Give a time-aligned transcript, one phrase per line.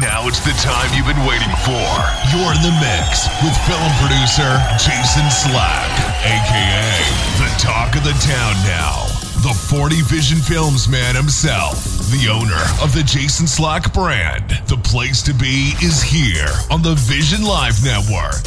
[0.00, 1.88] Now it's the time you've been waiting for.
[2.30, 4.46] You're in the mix with film producer
[4.78, 5.90] Jason Slack,
[6.22, 7.02] aka
[7.34, 9.06] the talk of the town now.
[9.42, 14.50] The 40 Vision Films man himself, the owner of the Jason Slack brand.
[14.68, 18.46] The place to be is here on the Vision Live Network.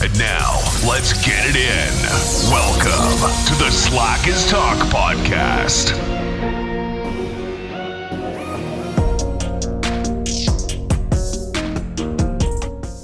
[0.00, 2.52] And now, let's get it in.
[2.52, 6.23] Welcome to the Slack is Talk podcast.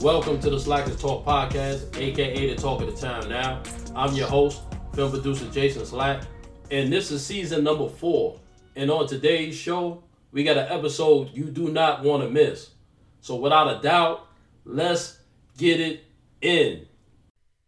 [0.01, 3.29] Welcome to the Slackers Talk podcast, aka the Talk of the Town.
[3.29, 3.63] Now,
[3.95, 4.63] I'm your host,
[4.95, 6.23] film producer Jason Slack,
[6.71, 8.41] and this is season number four.
[8.77, 12.71] And on today's show, we got an episode you do not want to miss.
[13.21, 14.27] So, without a doubt,
[14.65, 15.19] let's
[15.59, 16.05] get it
[16.41, 16.87] in.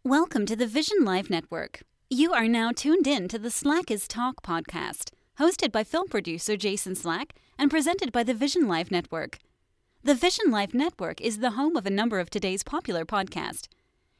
[0.02, 1.82] Welcome to the Vision Live Network.
[2.08, 6.56] You are now tuned in to the Slack is Talk podcast, hosted by film producer
[6.56, 9.38] Jason Slack and presented by the Vision Live Network.
[10.04, 13.68] The Vision Live Network is the home of a number of today's popular podcasts.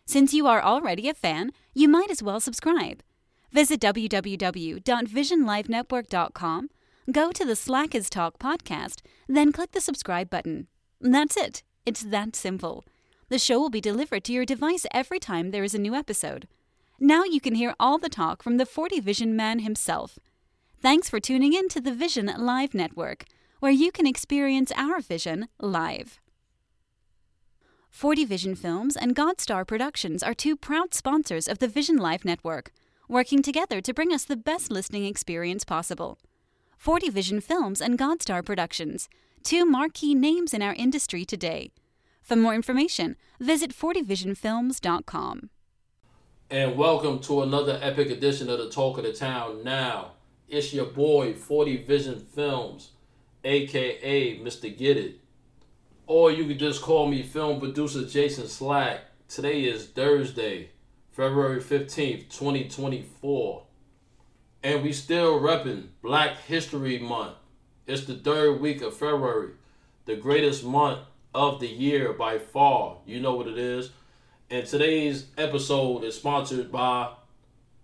[0.07, 3.03] Since you are already a fan, you might as well subscribe.
[3.51, 6.71] Visit www.visionlivenetwork.com,
[7.11, 10.69] go to the Slack is Talk podcast, then click the subscribe button.
[11.01, 11.65] That's it.
[11.85, 12.85] It's that simple.
[13.29, 16.47] The show will be delivered to your device every time there is a new episode.
[17.01, 20.17] Now you can hear all the talk from the 40 Vision man himself.
[20.81, 23.25] Thanks for tuning in to the Vision Live Network
[23.63, 26.21] where you can experience our vision live.
[27.91, 32.73] 40 Vision Films and Godstar Productions are two proud sponsors of the Vision Live Network,
[33.09, 36.19] working together to bring us the best listening experience possible.
[36.77, 39.09] 40 Vision Films and Godstar Productions,
[39.45, 41.71] two marquee names in our industry today.
[42.21, 45.51] For more information, visit 40visionfilms.com.
[46.51, 49.63] And welcome to another epic edition of the Talk of the Town.
[49.63, 50.15] Now,
[50.49, 52.91] it's your boy, 40 Vision Films
[53.45, 54.77] aka Mr.
[54.77, 55.21] Get It.
[56.07, 59.01] Or you could just call me film producer Jason Slack.
[59.29, 60.71] Today is Thursday,
[61.11, 63.65] February 15th, 2024.
[64.63, 67.37] And we still repping Black History Month.
[67.87, 69.53] It's the third week of February,
[70.05, 71.01] the greatest month
[71.35, 72.99] of the year by far.
[73.07, 73.91] You know what it is.
[74.51, 77.13] And today's episode is sponsored by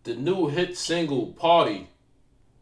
[0.04, 1.88] the new hit single Party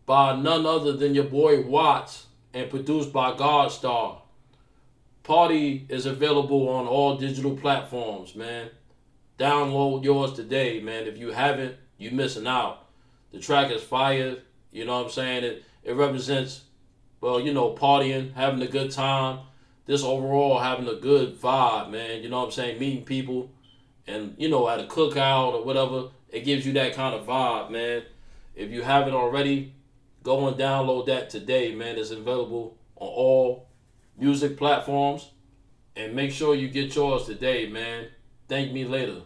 [0.07, 2.26] by none other than your boy Watts
[2.57, 4.17] and produced by Godstar.
[5.23, 8.71] Party is available on all digital platforms, man.
[9.39, 11.07] Download yours today, man.
[11.07, 12.87] If you haven't, you're missing out.
[13.31, 14.39] The track is fire.
[14.73, 15.45] You know what I'm saying?
[15.45, 16.63] It it represents,
[17.21, 19.41] well, you know, partying, having a good time.
[19.85, 22.23] This overall having a good vibe, man.
[22.23, 22.81] You know what I'm saying?
[22.81, 23.51] Meeting people,
[24.07, 27.71] and you know, at a cookout or whatever, it gives you that kind of vibe,
[27.71, 28.03] man.
[28.55, 29.75] If you haven't already,
[30.27, 31.97] Go and download that today, man.
[31.99, 33.69] It's available on all
[34.19, 35.31] music platforms.
[35.95, 38.09] And make sure you get yours today, man.
[38.49, 39.21] Thank me later.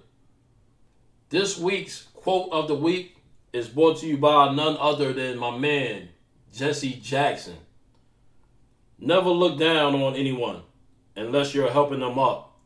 [1.31, 3.17] This week's quote of the week
[3.51, 6.11] is brought to you by none other than my man,
[6.55, 7.57] Jesse Jackson.
[8.99, 10.61] Never look down on anyone
[11.17, 12.59] unless you're helping them up.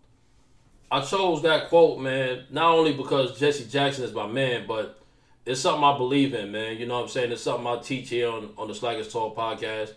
[0.91, 5.03] I chose that quote, man, not only because Jesse Jackson is my man, but
[5.47, 6.78] it's something I believe in, man.
[6.78, 7.32] You know what I'm saying?
[7.32, 9.93] It's something I teach here on, on the Slackers Talk podcast.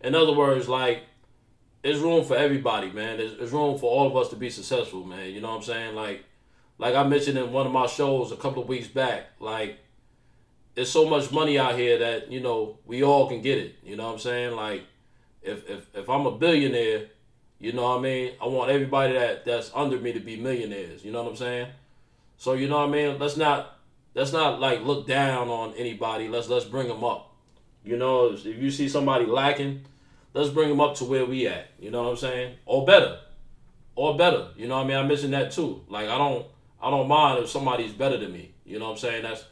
[0.00, 1.02] In other words, like,
[1.82, 3.18] there's room for everybody, man.
[3.18, 5.30] There's, there's room for all of us to be successful, man.
[5.30, 5.94] You know what I'm saying?
[5.96, 6.24] Like,
[6.78, 9.78] like I mentioned in one of my shows a couple of weeks back, like,
[10.74, 13.76] there's so much money out here that, you know, we all can get it.
[13.82, 14.56] You know what I'm saying?
[14.56, 14.84] Like,
[15.42, 17.06] if, if, if I'm a billionaire,
[17.58, 18.32] you know what I mean?
[18.40, 21.04] I want everybody that, that's under me to be millionaires.
[21.04, 21.68] You know what I'm saying?
[22.38, 23.18] So, you know what I mean?
[23.18, 23.78] Let's not
[24.14, 26.28] let's not like look down on anybody.
[26.28, 27.34] Let's let's bring them up.
[27.84, 29.84] You know, if you see somebody lacking,
[30.34, 31.68] let's bring them up to where we at.
[31.80, 32.56] You know what I'm saying?
[32.64, 33.18] Or better,
[33.96, 34.48] or better.
[34.56, 34.96] You know what I mean?
[34.96, 35.82] I mentioned that too.
[35.88, 36.46] Like I don't
[36.80, 38.54] I don't mind if somebody's better than me.
[38.64, 39.22] You know what I'm saying?
[39.22, 39.44] That's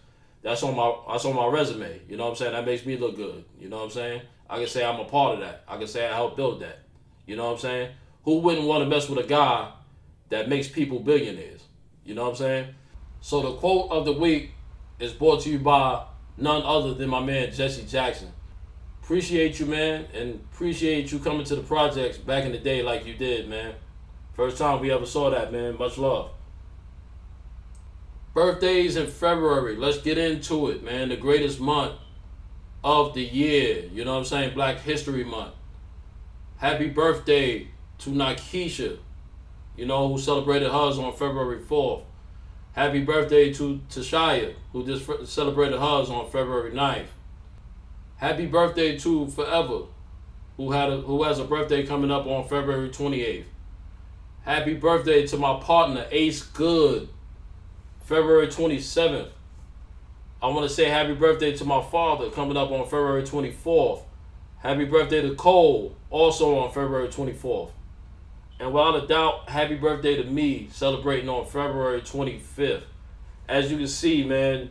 [0.42, 2.00] that's on my that's on my resume.
[2.08, 2.52] You know what I'm saying?
[2.52, 3.44] That makes me look good.
[3.58, 4.22] You know what I'm saying?
[4.48, 5.64] I can say I'm a part of that.
[5.68, 6.80] I can say I helped build that.
[7.26, 7.92] You know what I'm saying?
[8.24, 9.70] Who wouldn't want to mess with a guy
[10.28, 11.62] that makes people billionaires?
[12.04, 12.74] You know what I'm saying?
[13.20, 14.52] So the quote of the week
[14.98, 16.04] is brought to you by
[16.36, 18.32] none other than my man Jesse Jackson.
[19.02, 23.04] Appreciate you, man, and appreciate you coming to the projects back in the day like
[23.04, 23.74] you did, man.
[24.34, 25.76] First time we ever saw that, man.
[25.78, 26.30] Much love.
[28.32, 29.74] Birthdays in February.
[29.76, 31.08] Let's get into it, man.
[31.08, 31.94] The greatest month
[32.84, 33.84] of the year.
[33.92, 34.54] You know what I'm saying?
[34.54, 35.54] Black History Month.
[36.58, 37.68] Happy birthday
[37.98, 38.98] to Nakisha,
[39.76, 42.04] you know, who celebrated hers on February 4th.
[42.72, 47.06] Happy birthday to Tashaya, who just celebrated hers on February 9th.
[48.16, 49.86] Happy birthday to Forever,
[50.56, 53.44] who had a, who has a birthday coming up on February 28th.
[54.42, 57.08] Happy birthday to my partner, Ace Good,
[58.04, 59.30] February 27th.
[60.40, 64.02] I want to say happy birthday to my father, coming up on February 24th.
[64.58, 67.72] Happy birthday to Cole, also on February 24th.
[68.60, 72.82] And without a doubt, happy birthday to me, celebrating on February 25th.
[73.48, 74.68] As you can see, man,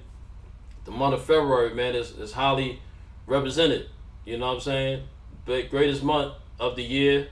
[0.86, 2.80] the month of February, man, is, is highly
[3.26, 3.90] represented.
[4.26, 5.04] You know what I'm saying?
[5.46, 7.30] But greatest month of the year,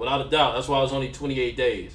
[0.00, 0.54] without a doubt.
[0.54, 1.94] That's why it's only 28 days.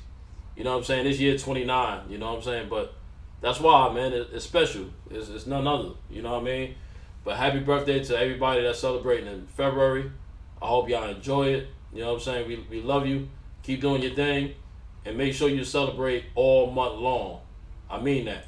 [0.56, 1.06] You know what I'm saying?
[1.06, 2.02] This year 29.
[2.07, 2.69] You know what I'm saying?
[2.69, 2.94] But
[3.42, 4.86] that's why, man, it, it's special.
[5.10, 5.90] It's, it's none other.
[6.12, 6.75] You know what I mean?
[7.24, 10.12] But happy birthday to everybody that's celebrating in February.
[10.62, 11.68] I hope y'all enjoy it.
[11.92, 12.48] You know what I'm saying?
[12.48, 13.30] We, we love you.
[13.66, 14.54] Keep doing your thing.
[15.06, 17.42] And make sure you celebrate all month long.
[17.90, 18.46] I mean that.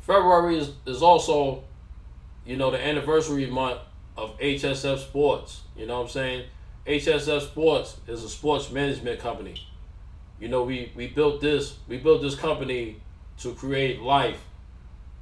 [0.00, 1.62] February is, is also,
[2.44, 3.80] you know, the anniversary month
[4.16, 5.62] of HSF Sports.
[5.76, 6.44] You know what I'm saying?
[6.86, 9.54] HSF Sports is a sports management company.
[10.40, 13.00] You know, we, we built this we built this company
[13.38, 14.44] to create life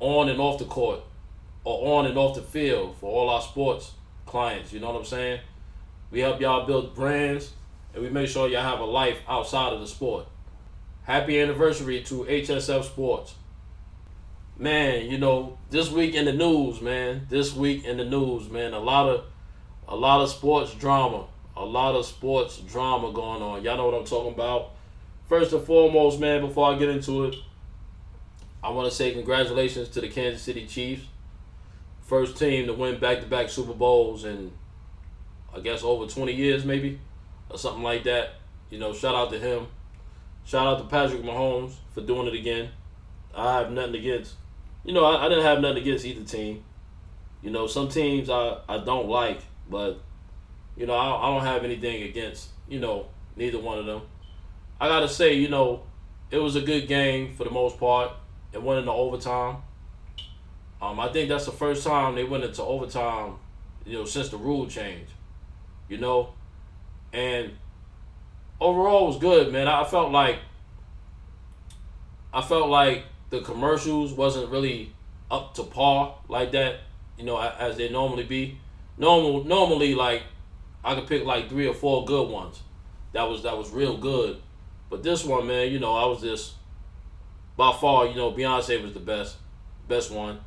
[0.01, 1.01] on and off the court
[1.65, 3.93] or on and off the field for all our sports
[4.25, 4.73] clients.
[4.73, 5.41] You know what I'm saying?
[6.11, 7.53] We help y'all build brands
[7.95, 10.27] and we make sure y'all have a life outside of the sport.
[11.05, 13.35] Happy anniversary to HSF Sports.
[14.59, 17.27] Man, you know, this week in the news, man.
[17.29, 18.73] This week in the news, man.
[18.73, 19.25] A lot of
[19.87, 21.27] a lot of sports drama.
[21.57, 23.63] A lot of sports drama going on.
[23.63, 24.71] Y'all know what I'm talking about.
[25.29, 27.37] First and foremost, man, before I get into it,
[28.63, 31.07] I want to say congratulations to the Kansas City Chiefs.
[32.03, 34.53] First team to win back to back Super Bowls in,
[35.55, 36.99] I guess, over 20 years, maybe,
[37.55, 38.35] or something like that.
[38.69, 39.69] You know, shout out to him.
[40.45, 42.71] Shout out to Patrick Mahomes for doing it again.
[43.35, 44.35] I have nothing against,
[44.85, 46.65] you know, I, I didn't have nothing against either team.
[47.43, 49.41] You know, some teams I, I don't like,
[49.71, 50.01] but,
[50.77, 53.07] you know, I, I don't have anything against, you know,
[53.37, 54.03] neither one of them.
[54.81, 55.85] I got to say, you know,
[56.31, 58.11] it was a good game for the most part.
[58.53, 59.59] It went into overtime.
[60.83, 63.35] Um, I think that's the first time they went into overtime,
[63.87, 65.09] you know, since the rule change.
[65.89, 66.35] You know,
[67.15, 67.53] and
[68.61, 69.69] overall was good, man.
[69.69, 70.41] I felt like
[72.33, 74.93] I felt like the commercials wasn't really
[75.31, 76.81] up to par like that,
[77.17, 78.59] you know, as they normally be.
[78.99, 80.25] Normal, normally like
[80.85, 82.61] I could pick like three or four good ones.
[83.13, 84.43] That was that was real good.
[84.91, 86.55] But this one, man, you know, I was just
[87.57, 89.37] by far, you know, Beyonce was the best,
[89.89, 90.41] best one.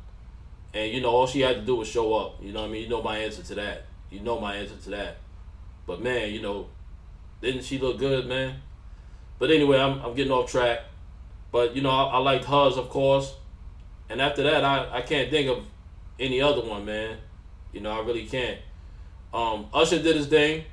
[0.74, 2.42] And you know, all she had to do was show up.
[2.42, 2.82] You know what I mean?
[2.82, 3.86] You know my answer to that.
[4.10, 5.16] You know my answer to that.
[5.88, 6.68] But man, you know,
[7.40, 8.60] didn't she look good, man?
[9.38, 10.80] But anyway, I'm, I'm getting off track.
[11.50, 13.34] But you know, I, I liked hers, of course.
[14.10, 15.64] And after that, I, I can't think of
[16.20, 17.16] any other one, man.
[17.72, 18.58] You know, I really can't.
[19.32, 20.64] Um, Usher did his thing.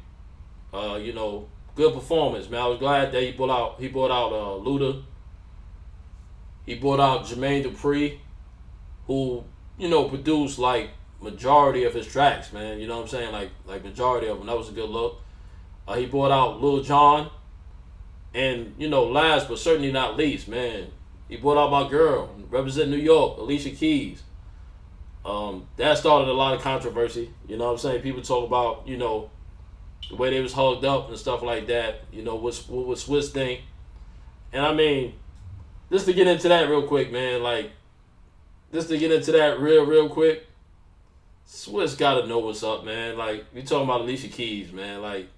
[0.73, 2.61] Uh, you know, good performance, man.
[2.61, 5.01] I was glad that he brought out he brought out uh, Luda.
[6.65, 8.19] He brought out Jermaine Dupri,
[9.07, 9.45] who
[9.77, 10.89] you know produced like
[11.21, 12.79] majority of his tracks, man.
[12.79, 13.31] You know what I'm saying?
[13.31, 14.47] Like like majority of them.
[14.47, 15.21] That was a good look.
[15.87, 17.29] Uh, he brought out Lil Jon,
[18.33, 20.87] and you know, last but certainly not least, man,
[21.27, 24.23] he brought out my girl, representing New York, Alicia Keys.
[25.25, 27.31] Um, that started a lot of controversy.
[27.47, 28.01] You know what I'm saying?
[28.03, 29.31] People talk about, you know,
[30.09, 32.01] the way they was hugged up and stuff like that.
[32.11, 33.61] You know, what, what would Swizz think?
[34.53, 35.13] And I mean,
[35.91, 37.71] just to get into that real quick, man, like,
[38.71, 40.45] just to get into that real, real quick,
[41.47, 43.17] Swizz gotta know what's up, man.
[43.17, 45.01] Like, we talking about Alicia Keys, man.
[45.01, 45.29] Like,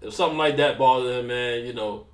[0.00, 2.06] if something like that bothers him, man, you know,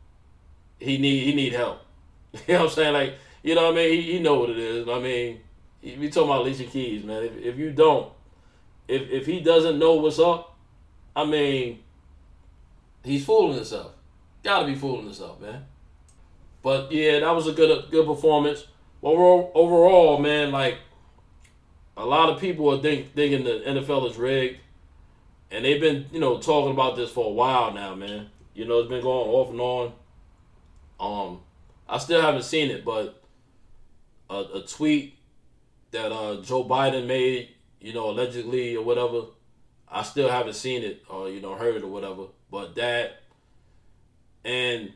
[0.78, 1.80] he need he need help.
[2.32, 2.94] you know what I'm saying?
[2.94, 3.92] Like, you know what I mean?
[3.92, 4.88] He, he know what it is.
[4.88, 5.40] I mean,
[5.82, 7.22] we talking about Alicia Keys, man.
[7.22, 8.12] If, if you don't,
[8.88, 10.56] if if he doesn't know what's up,
[11.14, 11.80] I mean,
[13.04, 13.92] he's fooling himself.
[14.42, 15.64] Gotta be fooling himself, man.
[16.62, 18.66] But yeah, that was a good good performance.
[19.02, 20.78] Overall, overall, man, like
[21.96, 24.58] a lot of people are think, thinking the NFL is rigged,
[25.50, 28.30] and they've been you know talking about this for a while now, man.
[28.54, 29.92] You know, it's been going off and on.
[30.98, 31.40] Um,
[31.88, 33.22] I still haven't seen it, but
[34.30, 35.16] a, a tweet
[35.90, 37.50] that uh, Joe Biden made,
[37.80, 39.22] you know, allegedly or whatever,
[39.88, 42.24] I still haven't seen it or you know heard or whatever.
[42.50, 43.22] But that,
[44.44, 44.92] and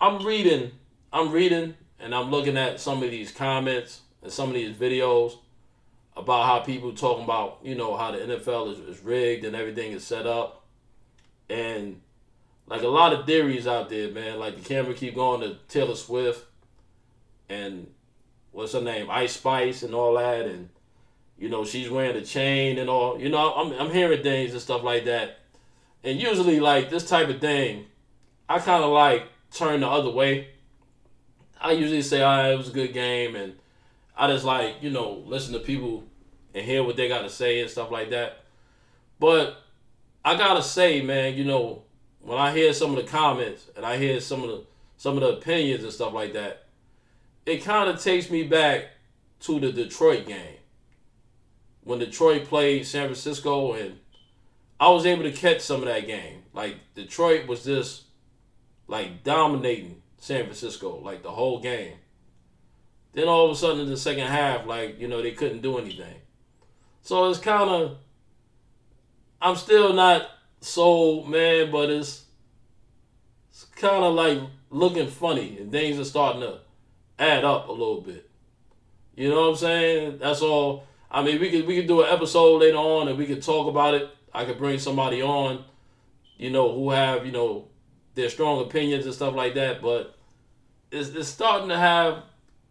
[0.00, 0.72] I'm reading,
[1.12, 5.38] I'm reading, and I'm looking at some of these comments and some of these videos
[6.16, 9.92] about how people talking about, you know, how the NFL is, is rigged and everything
[9.92, 10.64] is set up.
[11.48, 12.00] And
[12.66, 14.40] like a lot of theories out there, man.
[14.40, 16.44] Like the camera keep going to Taylor Swift
[17.48, 17.86] and
[18.50, 20.70] what's her name, Ice Spice and all that, and
[21.38, 23.20] you know she's wearing a chain and all.
[23.20, 25.38] You know, I'm I'm hearing things and stuff like that,
[26.02, 27.86] and usually like this type of thing,
[28.48, 30.48] I kind of like turn the other way.
[31.60, 33.54] I usually say, "All right, it was a good game," and
[34.16, 36.04] I just like you know listen to people
[36.54, 38.44] and hear what they got to say and stuff like that.
[39.20, 39.62] But
[40.24, 41.82] I gotta say, man, you know,
[42.20, 44.64] when I hear some of the comments and I hear some of the
[44.96, 46.64] some of the opinions and stuff like that,
[47.44, 48.86] it kind of takes me back
[49.40, 50.56] to the Detroit game
[51.84, 54.00] when Detroit played San Francisco, and
[54.80, 56.42] I was able to catch some of that game.
[56.52, 58.02] Like Detroit was just
[58.88, 61.94] like dominating San Francisco like the whole game.
[63.16, 65.78] Then all of a sudden in the second half, like you know they couldn't do
[65.78, 66.16] anything.
[67.00, 67.96] So it's kind of
[69.40, 70.28] I'm still not
[70.60, 72.26] sold, man, but it's
[73.48, 76.58] it's kind of like looking funny and things are starting to
[77.18, 78.28] add up a little bit.
[79.14, 80.18] You know what I'm saying?
[80.18, 80.84] That's all.
[81.10, 83.66] I mean, we could we could do an episode later on and we could talk
[83.66, 84.10] about it.
[84.34, 85.64] I could bring somebody on,
[86.36, 87.68] you know, who have you know
[88.14, 89.80] their strong opinions and stuff like that.
[89.80, 90.18] But
[90.90, 92.24] it's it's starting to have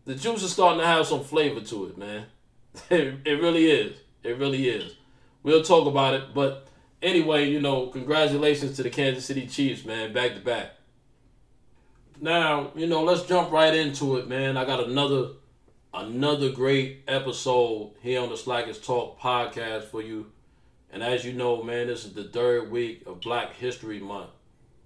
[0.05, 2.25] the juice is starting to have some flavor to it, man.
[2.89, 3.97] It, really is.
[4.23, 4.95] It really is.
[5.43, 6.67] We'll talk about it, but
[7.01, 10.71] anyway, you know, congratulations to the Kansas City Chiefs, man, back to back.
[12.19, 14.57] Now, you know, let's jump right into it, man.
[14.57, 15.29] I got another
[15.93, 20.31] another great episode here on the Slackers Talk podcast for you.
[20.91, 24.29] And as you know, man, this is the third week of Black History Month.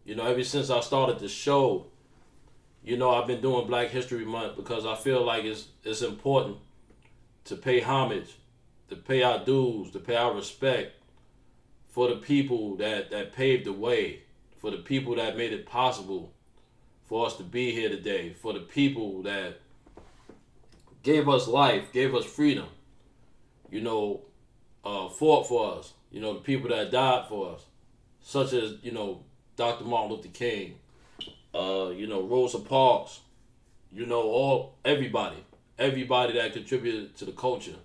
[0.06, 1.88] You know, ever since I started the show,
[2.90, 6.58] you know, I've been doing Black History Month because I feel like it's it's important
[7.46, 8.36] to pay homage,
[8.90, 10.94] to pay our dues, to pay our respect
[11.88, 14.24] for the people that, that paved the way,
[14.58, 16.34] for the people that made it possible
[17.06, 19.60] for us to be here today, for the people that
[21.04, 22.68] gave us life, gave us freedom,
[23.70, 24.22] you know,
[24.84, 27.66] uh, fought for us, you know, the people that died for us,
[28.20, 29.24] such as, you know,
[29.58, 29.86] Dr.
[29.86, 30.76] Martin Luther King,
[31.54, 33.22] uh, you know, Rosa Parks,
[33.92, 35.44] you know, all everybody,
[35.78, 37.76] everybody that contributed to the culture.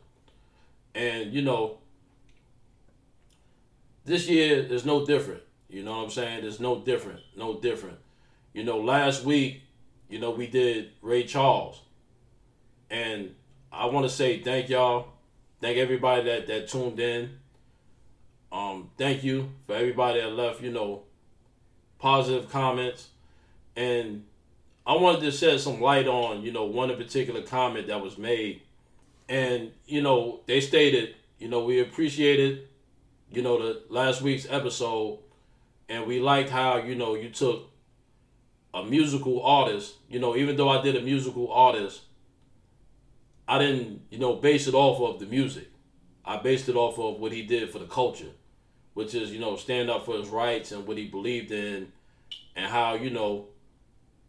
[0.94, 1.78] And, you know,
[4.04, 5.42] this year is no different.
[5.68, 6.44] You know what I'm saying?
[6.44, 7.20] It's no different.
[7.36, 7.98] No different.
[8.52, 9.62] You know, last week,
[10.08, 11.80] you know, we did Ray Charles.
[12.90, 13.34] And
[13.72, 15.08] I want to say thank y'all.
[15.60, 17.38] Thank everybody that, that tuned in.
[18.52, 21.02] Um, thank you for everybody that left, you know,
[21.98, 23.08] positive comments.
[23.76, 24.24] And
[24.86, 28.18] I wanted to shed some light on, you know, one in particular comment that was
[28.18, 28.62] made.
[29.28, 32.68] And, you know, they stated, you know, we appreciated,
[33.30, 35.18] you know, the last week's episode
[35.88, 37.70] and we liked how, you know, you took
[38.72, 42.02] a musical artist, you know, even though I did a musical artist,
[43.46, 45.68] I didn't, you know, base it off of the music.
[46.24, 48.30] I based it off of what he did for the culture,
[48.94, 51.92] which is, you know, stand up for his rights and what he believed in
[52.56, 53.48] and how, you know,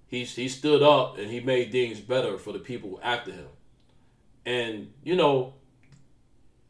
[0.08, 3.48] he, he stood up and he made things better for the people after him.
[4.46, 5.54] And, you know,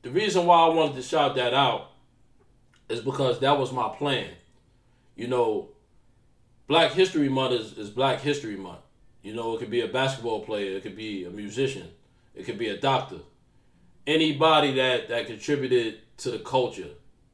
[0.02, 1.92] the reason why I wanted to shout that out
[2.88, 4.30] is because that was my plan.
[5.16, 5.70] You know,
[6.68, 8.80] Black History Month is, is Black History Month.
[9.22, 11.88] You know, it could be a basketball player, it could be a musician,
[12.36, 13.20] it could be a doctor.
[14.06, 16.90] Anybody that, that contributed to the culture.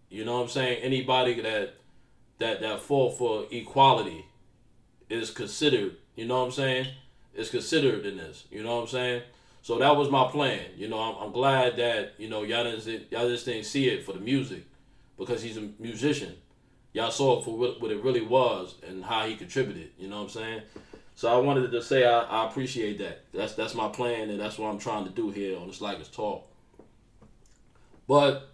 [0.10, 0.82] You know what I'm saying?
[0.82, 1.76] Anybody that
[2.40, 4.26] that that fought for equality
[5.12, 6.88] is considered, you know what I'm saying?
[7.36, 8.46] Is considered in this.
[8.52, 9.22] You know what I'm saying?
[9.62, 10.62] So that was my plan.
[10.76, 14.06] You know, I'm, I'm glad that, you know, y'all didn't y'all just didn't see it
[14.06, 14.66] for the music
[15.18, 16.36] because he's a musician
[16.94, 19.90] y'all saw it for what, what it really was and how he contributed.
[19.98, 20.62] You know what I'm saying?
[21.16, 23.26] So I wanted to say I, I appreciate that.
[23.34, 26.10] That's that's my plan and that's what I'm trying to do here on the Slackers
[26.10, 26.48] Talk.
[28.08, 28.50] But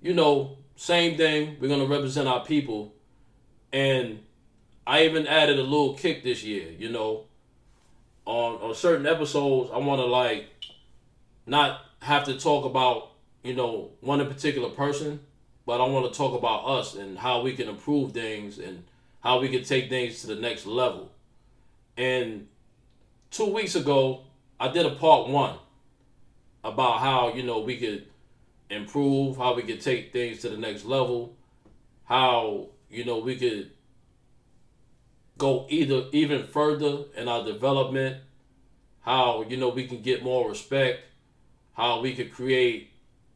[0.00, 1.56] you know, same thing.
[1.60, 2.94] We're gonna represent our people,
[3.72, 4.20] and
[4.86, 6.70] I even added a little kick this year.
[6.78, 7.24] You know,
[8.24, 10.46] on on certain episodes, I want to like
[11.46, 13.10] not have to talk about
[13.42, 15.20] you know one in particular person
[15.66, 18.84] but I want to talk about us and how we can improve things and
[19.20, 21.10] how we can take things to the next level.
[21.96, 22.48] And
[23.30, 24.24] two weeks ago,
[24.60, 25.56] I did a part one
[26.62, 28.06] about how, you know, we could
[28.68, 31.34] improve, how we could take things to the next level,
[32.04, 33.70] how, you know, we could
[35.38, 38.18] go either even further in our development,
[39.00, 41.00] how, you know, we can get more respect,
[41.74, 42.90] how we could create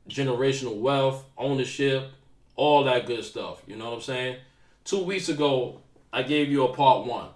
[0.09, 2.11] generational wealth, ownership,
[2.57, 3.63] all that good stuff.
[3.67, 4.37] You know what I'm saying?
[4.85, 5.81] Two weeks ago,
[6.13, 7.29] I gave you a part one.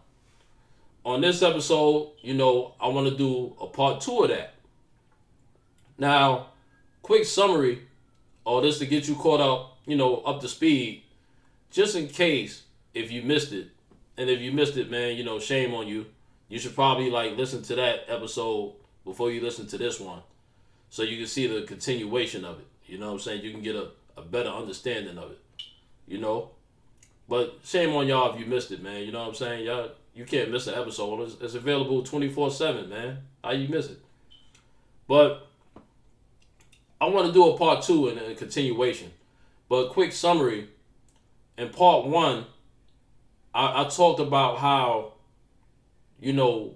[1.05, 4.55] On this episode, you know, I want to do a part two of that.
[5.99, 6.49] Now,
[7.03, 7.83] quick summary,
[8.45, 11.03] or this to get you caught up, you know, up to speed,
[11.71, 12.63] just in case
[12.95, 13.69] if you missed it.
[14.17, 16.07] And if you missed it, man, you know, shame on you.
[16.49, 20.21] You should probably like listen to that episode before you listen to this one,
[20.91, 22.67] so you can see the continuation of it.
[22.87, 23.43] You know what I'm saying?
[23.43, 25.39] You can get a, a better understanding of it.
[26.07, 26.51] You know,
[27.29, 29.03] but shame on y'all if you missed it, man.
[29.03, 29.65] You know what I'm saying?
[29.65, 31.23] Y'all, you can't miss an episode.
[31.23, 33.19] It's, it's available 24 seven, man.
[33.43, 33.99] How you miss it?
[35.09, 35.47] But
[37.01, 39.11] I want to do a part two and a continuation.
[39.69, 40.69] But quick summary.
[41.57, 42.45] In part one,
[43.55, 45.15] I, I talked about how,
[46.21, 46.75] you know,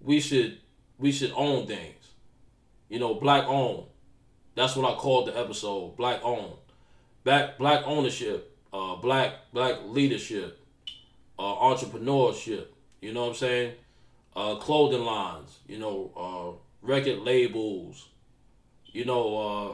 [0.00, 0.58] we should
[0.98, 2.08] we should own things.
[2.88, 3.86] You know, black owned.
[4.54, 5.96] That's what I called the episode.
[5.96, 6.54] Black owned.
[7.24, 8.56] Black black ownership.
[8.72, 10.60] Uh, black black leadership.
[11.38, 12.66] Uh, entrepreneurship.
[13.00, 13.74] You know what I'm saying?
[14.36, 15.58] Uh, clothing lines.
[15.66, 18.08] You know, uh, record labels.
[18.86, 19.72] You know, uh,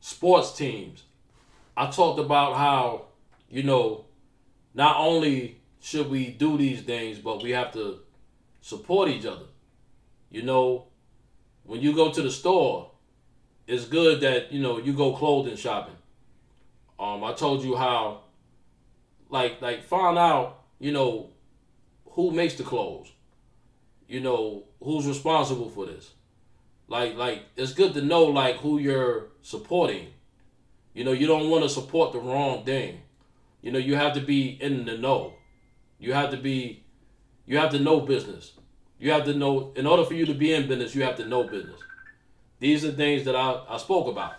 [0.00, 1.04] sports teams.
[1.76, 3.04] I talked about how,
[3.48, 4.06] you know,
[4.74, 8.00] not only should we do these things, but we have to
[8.60, 9.46] support each other.
[10.30, 10.86] You know,
[11.64, 12.90] when you go to the store,
[13.66, 15.96] it's good that, you know, you go clothing shopping.
[16.98, 18.22] Um, I told you how
[19.30, 21.30] like like find out, you know,
[22.10, 23.12] who makes the clothes.
[24.08, 26.12] You know, who's responsible for this.
[26.88, 30.08] Like like it's good to know like who you're supporting.
[30.94, 33.02] You know, you don't want to support the wrong thing.
[33.62, 35.34] You know, you have to be in the know.
[35.98, 36.84] You have to be
[37.46, 38.52] you have to know business.
[38.98, 41.26] You have to know in order for you to be in business, you have to
[41.26, 41.80] know business.
[42.60, 44.34] These are things that I, I spoke about.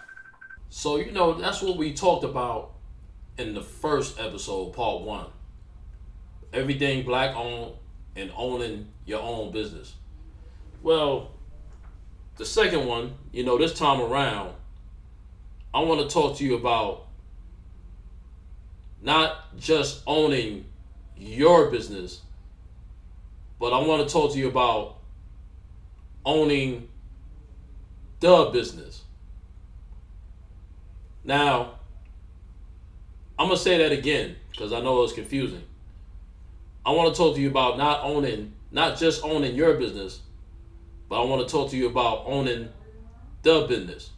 [0.69, 2.73] So, you know, that's what we talked about
[3.37, 5.27] in the first episode, part one.
[6.53, 7.73] Everything black owned
[8.15, 9.95] and owning your own business.
[10.83, 11.31] Well,
[12.37, 14.53] the second one, you know, this time around,
[15.73, 17.07] I want to talk to you about
[19.01, 20.65] not just owning
[21.17, 22.21] your business,
[23.59, 24.97] but I want to talk to you about
[26.25, 26.87] owning
[28.19, 29.03] the business.
[31.23, 31.75] Now,
[33.37, 35.63] I'm going to say that again because I know it's confusing.
[36.85, 40.21] I want to talk to you about not owning, not just owning your business,
[41.07, 42.69] but I want to talk to you about owning
[43.43, 44.11] the business.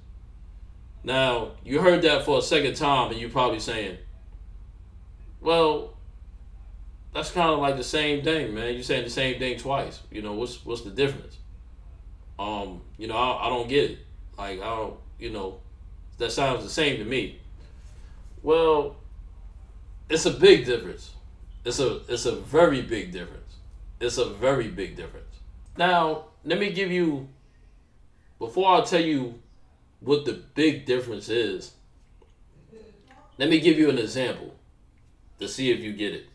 [1.04, 3.98] Now, you heard that for a second time, and you're probably saying,
[5.42, 5.98] well,
[7.14, 8.74] that's kind of like the same thing, man.
[8.74, 10.02] You're saying the same thing twice.
[10.12, 11.38] You know, what's what's the difference?
[12.40, 14.00] Um, you know, I, I don't get it.
[14.38, 15.60] Like, I don't, you know,
[16.18, 17.40] that sounds the same to me.
[18.42, 18.96] Well,
[20.10, 21.12] it's a big difference.
[21.66, 23.56] It's a it's a very big difference.
[24.00, 25.36] It's a very big difference.
[25.78, 27.28] Now, let me give you
[28.40, 29.40] before I tell you
[30.00, 31.74] what the big difference is.
[33.38, 34.56] Let me give you an example
[35.42, 36.28] to see if you get it.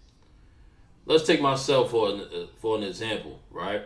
[1.07, 3.83] Let's take myself for an, uh, for an example, right?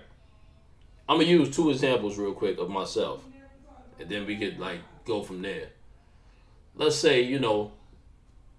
[1.09, 3.22] I'm gonna use two examples real quick of myself,
[3.98, 5.68] and then we could like go from there.
[6.74, 7.72] Let's say you know,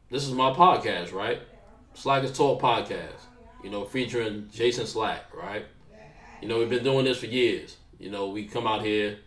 [0.10, 1.42] this is my podcast, right?
[1.94, 3.22] Slack is Talk podcast,
[3.64, 5.66] you know, featuring Jason Slack, right?
[6.42, 7.78] You know, we've been doing this for years.
[8.00, 9.18] You know, we come out here,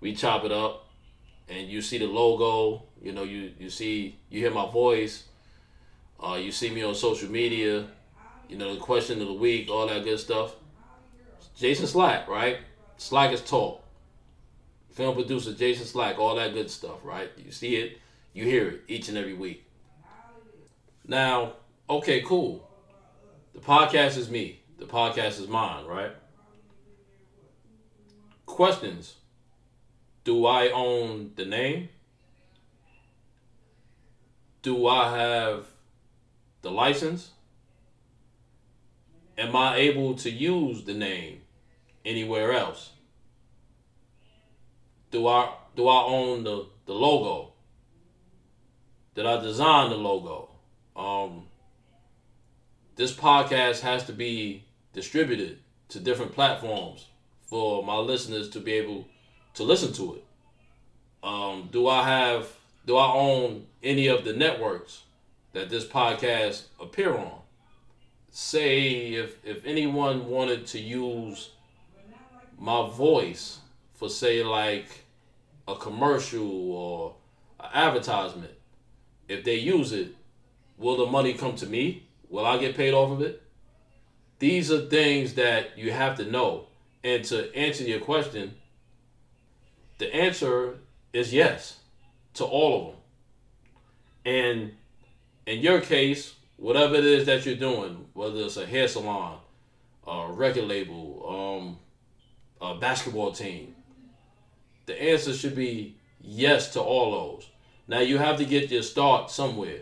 [0.00, 0.88] we chop it up,
[1.48, 2.82] and you see the logo.
[3.00, 5.24] You know, you you see you hear my voice.
[6.22, 7.86] Uh, you see me on social media.
[8.48, 10.54] You know, the question of the week, all that good stuff.
[11.56, 12.58] Jason Slack, right?
[12.96, 13.82] Slack is Talk.
[14.90, 17.30] Film producer Jason Slack, all that good stuff, right?
[17.36, 17.98] You see it,
[18.34, 19.64] you hear it each and every week.
[21.06, 21.54] Now,
[21.88, 22.68] okay, cool.
[23.54, 24.60] The podcast is me.
[24.78, 26.12] The podcast is mine, right?
[28.46, 29.14] Questions.
[30.24, 31.88] Do I own the name?
[34.62, 35.66] Do I have
[36.62, 37.30] the license?
[39.36, 41.42] Am I able to use the name
[42.04, 42.90] anywhere else?
[45.10, 47.52] Do I do I own the, the logo?
[49.14, 50.50] Did I design the logo?
[50.96, 51.48] Um,
[52.96, 57.06] this podcast has to be distributed to different platforms
[57.46, 59.06] for my listeners to be able
[59.54, 60.24] to listen to it.
[61.22, 62.48] Um, do I have
[62.86, 65.02] do I own any of the networks
[65.52, 67.40] that this podcast appear on?
[68.30, 71.50] Say if if anyone wanted to use
[72.58, 73.58] my voice
[73.94, 75.04] for say like
[75.68, 77.14] a commercial or
[77.60, 78.52] an advertisement,
[79.28, 80.14] if they use it,
[80.78, 82.04] will the money come to me?
[82.28, 83.42] Will I get paid off of it?
[84.38, 86.66] These are things that you have to know.
[87.04, 88.54] And to answer your question,
[89.98, 90.78] the answer
[91.12, 91.78] is yes
[92.34, 92.96] to all of them.
[94.24, 94.72] And
[95.46, 99.38] in your case, whatever it is that you're doing, whether it's a hair salon,
[100.06, 101.78] a record label,
[102.60, 103.74] um, a basketball team,
[104.86, 107.48] the answer should be yes to all those.
[107.88, 109.80] Now you have to get your start somewhere.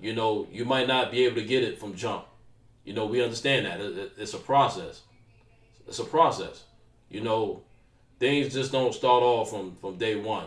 [0.00, 2.26] You know, you might not be able to get it from jump.
[2.84, 3.80] You know, we understand that.
[4.18, 5.02] It's a process.
[5.86, 6.64] It's a process.
[7.08, 7.62] You know,
[8.18, 10.46] things just don't start off from from day one.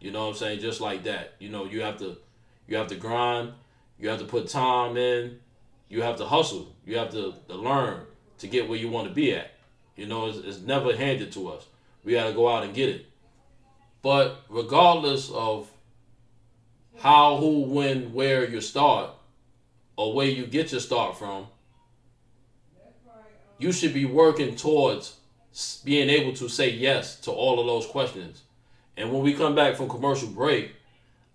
[0.00, 0.60] You know what I'm saying?
[0.60, 1.34] Just like that.
[1.38, 2.16] You know, you have to
[2.66, 3.52] you have to grind,
[4.04, 5.38] you have to put time in,
[5.88, 8.02] you have to hustle, you have to, to learn
[8.36, 9.52] to get where you want to be at.
[9.96, 11.66] You know, it's, it's never handed to us.
[12.04, 13.06] We got to go out and get it.
[14.02, 15.70] But regardless of
[16.98, 19.08] how, who, when, where you start,
[19.96, 21.46] or where you get your start from,
[23.56, 25.16] you should be working towards
[25.82, 28.42] being able to say yes to all of those questions.
[28.98, 30.72] And when we come back from commercial break,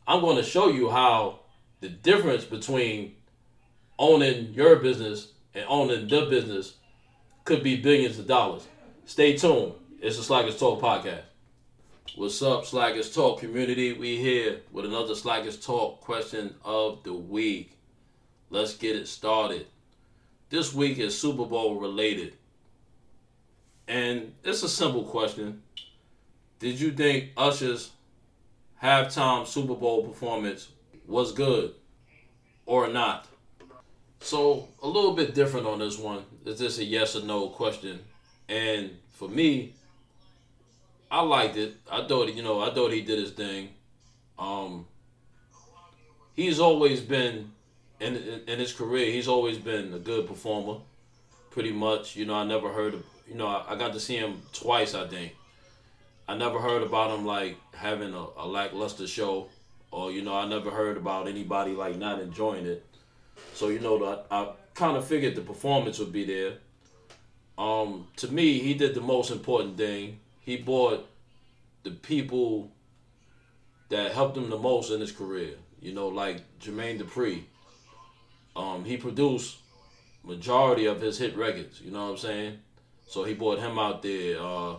[0.08, 1.38] I'm going to show you how
[1.82, 3.15] the difference between
[3.98, 6.76] owning your business and owning the business
[7.46, 8.68] could be billions of dollars.
[9.06, 9.74] Stay tuned.
[10.02, 11.24] It's the Slackers Talk podcast.
[12.15, 13.94] What's up, Slackers Talk community?
[13.94, 17.78] We here with another Slackers Talk question of the week.
[18.50, 19.68] Let's get it started.
[20.50, 22.34] This week is Super Bowl related.
[23.88, 25.62] And it's a simple question.
[26.60, 27.92] Did you think Usher's
[28.82, 30.70] halftime Super Bowl performance
[31.10, 31.74] was good
[32.65, 33.28] or not?
[34.22, 36.24] So, a little bit different on this one.
[36.45, 38.00] Is this a yes or no question?
[38.48, 39.74] And for me,
[41.10, 41.76] I liked it.
[41.91, 43.69] I thought, you know, I thought he did his thing.
[44.38, 44.86] Um,
[46.36, 47.52] he's always been
[48.00, 50.80] in, in, in his career, he's always been a good performer,
[51.52, 52.15] pretty much.
[52.15, 54.93] You know, I never heard of, you know, I, I got to see him twice,
[54.95, 55.36] I think.
[56.28, 59.50] I never heard about him like having a, a lackluster show,
[59.91, 62.86] or you know, I never heard about anybody like not enjoying it.
[63.54, 66.54] So you know, I, I kind of figured the performance would be there.
[67.58, 70.19] Um, to me, he did the most important thing.
[70.41, 71.10] He bought
[71.84, 72.71] the people
[73.89, 75.56] that helped him the most in his career.
[75.82, 77.43] You know, like Jermaine Dupri.
[78.56, 79.58] Um, he produced
[80.23, 81.82] majority of his hit records.
[81.82, 82.60] You know what I'm saying?
[83.08, 84.39] So he brought him out there.
[84.39, 84.75] Uh,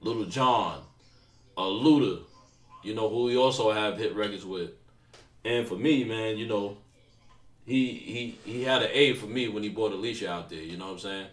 [0.00, 0.82] Lil Jon,
[1.56, 2.22] uh, Luda,
[2.82, 4.70] you know who he also have hit records with.
[5.44, 6.76] And for me, man, you know,
[7.64, 10.62] he he he had an A for me when he brought Alicia out there.
[10.62, 11.26] You know what I'm saying?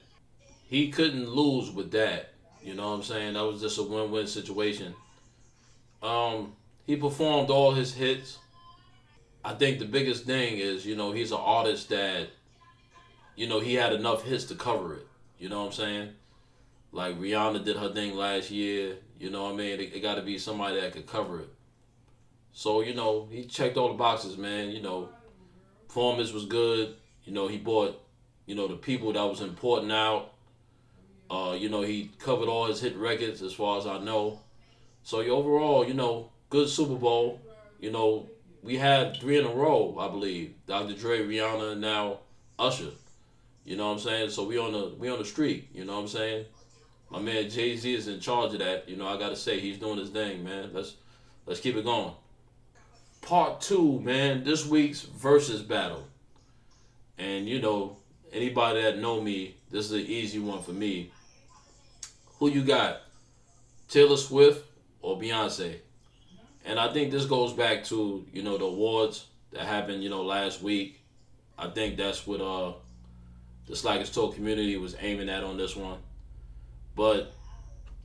[0.67, 2.34] He couldn't lose with that.
[2.63, 3.34] You know what I'm saying?
[3.34, 4.95] That was just a win-win situation.
[6.01, 6.53] Um,
[6.88, 8.39] he performed all his hits.
[9.43, 12.29] I think the biggest thing is, you know, he's an artist that,
[13.36, 15.08] you know, he had enough hits to cover it.
[15.38, 16.10] You know what I'm saying?
[16.95, 18.95] Like Rihanna did her thing last year.
[19.19, 19.81] You know what I mean?
[19.81, 21.49] It, it got to be somebody that could cover it.
[22.53, 24.69] So you know, he checked all the boxes, man.
[24.69, 25.10] You know,
[25.89, 26.95] performance was good.
[27.25, 28.01] You know, he bought,
[28.45, 30.31] you know, the people that was important out.
[31.29, 34.39] Uh, you know, he covered all his hit records as far as I know.
[35.03, 37.41] So overall, you know, good Super Bowl.
[37.81, 38.29] You know,
[38.63, 40.53] we had three in a row, I believe.
[40.65, 40.93] Dr.
[40.93, 42.19] Dre, Rihanna, and now
[42.58, 42.91] Usher.
[43.65, 44.29] You know what I'm saying?
[44.29, 45.67] So we on the we on the streak.
[45.73, 46.45] You know what I'm saying?
[47.15, 48.89] My man Jay Z is in charge of that.
[48.89, 50.71] You know, I gotta say he's doing his thing, man.
[50.73, 50.95] Let's
[51.45, 52.12] let's keep it going.
[53.21, 54.43] Part two, man.
[54.43, 56.06] This week's versus battle,
[57.17, 57.95] and you know
[58.34, 61.10] anybody that know me, this is an easy one for me.
[62.39, 63.04] Who you got?
[63.88, 64.65] Taylor Swift
[65.01, 65.78] or Beyonce?
[66.65, 70.21] And I think this goes back to you know the awards that happened you know
[70.21, 70.99] last week.
[71.58, 72.73] I think that's what uh
[73.67, 75.99] the Slackers Talk community was aiming at on this one.
[76.95, 77.34] But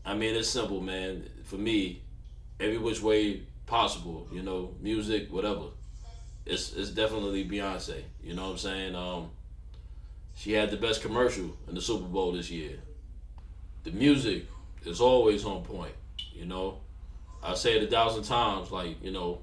[0.05, 1.29] I mean, it's simple, man.
[1.45, 2.03] For me,
[2.59, 5.67] every which way possible, you know, music, whatever.
[6.45, 8.03] It's it's definitely Beyonce.
[8.23, 8.95] You know what I'm saying?
[8.95, 9.31] Um,
[10.35, 12.79] she had the best commercial in the Super Bowl this year.
[13.85, 14.47] The music
[14.85, 15.95] is always on point.
[16.33, 16.79] You know,
[17.43, 18.71] I say it a thousand times.
[18.71, 19.41] Like you know,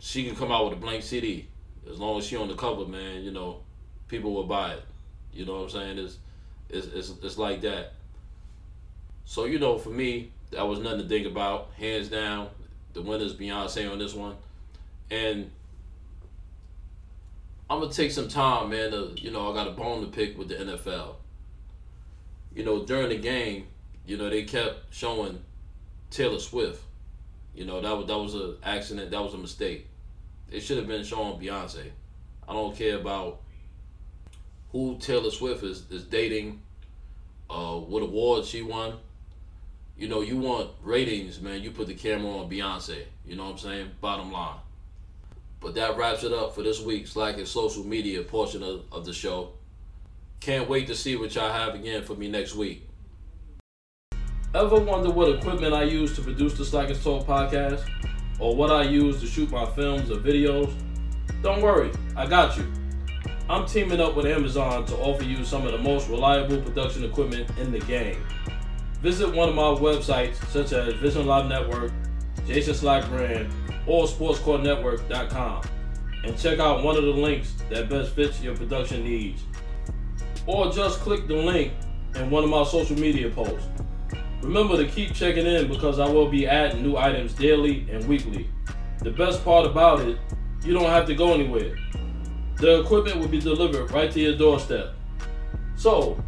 [0.00, 1.46] she can come out with a blank CD
[1.90, 3.22] as long as she on the cover, man.
[3.22, 3.60] You know,
[4.08, 4.82] people will buy it.
[5.32, 5.98] You know what I'm saying?
[5.98, 6.18] It's
[6.74, 7.92] it's, it's, it's like that.
[9.24, 11.70] So, you know, for me, that was nothing to think about.
[11.78, 12.48] Hands down,
[12.92, 14.36] the winner's Beyonce on this one.
[15.10, 15.50] And
[17.70, 18.90] I'm going to take some time, man.
[18.90, 21.14] To, you know, I got a bone to pick with the NFL.
[22.54, 23.66] You know, during the game,
[24.06, 25.40] you know, they kept showing
[26.10, 26.82] Taylor Swift.
[27.54, 29.10] You know, that was that was an accident.
[29.10, 29.86] That was a mistake.
[30.50, 31.90] It should have been showing Beyonce.
[32.46, 33.40] I don't care about
[34.74, 36.60] who Taylor Swift is, is dating,
[37.48, 38.94] uh, what awards she won.
[39.96, 41.62] You know, you want ratings, man.
[41.62, 43.04] You put the camera on Beyonce.
[43.24, 43.90] You know what I'm saying?
[44.00, 44.56] Bottom line.
[45.60, 49.06] But that wraps it up for this week's Slack and social media portion of, of
[49.06, 49.50] the show.
[50.40, 52.88] Can't wait to see what y'all have again for me next week.
[54.56, 57.88] Ever wonder what equipment I use to produce the Slackers Talk podcast?
[58.40, 60.74] Or what I use to shoot my films or videos?
[61.42, 62.83] Don't worry, I got you.
[63.48, 67.50] I'm teaming up with Amazon to offer you some of the most reliable production equipment
[67.58, 68.24] in the game.
[69.02, 71.92] Visit one of my websites such as Vision Live Network,
[72.46, 73.52] Jason Slack Brand,
[73.86, 75.62] or SportsCoreNetwork.com
[76.24, 79.42] and check out one of the links that best fits your production needs.
[80.46, 81.74] Or just click the link
[82.14, 83.68] in one of my social media posts.
[84.40, 88.48] Remember to keep checking in because I will be adding new items daily and weekly.
[89.00, 90.18] The best part about it,
[90.64, 91.76] you don't have to go anywhere.
[92.56, 94.94] The equipment will be delivered right to your doorstep.
[95.74, 96.22] So,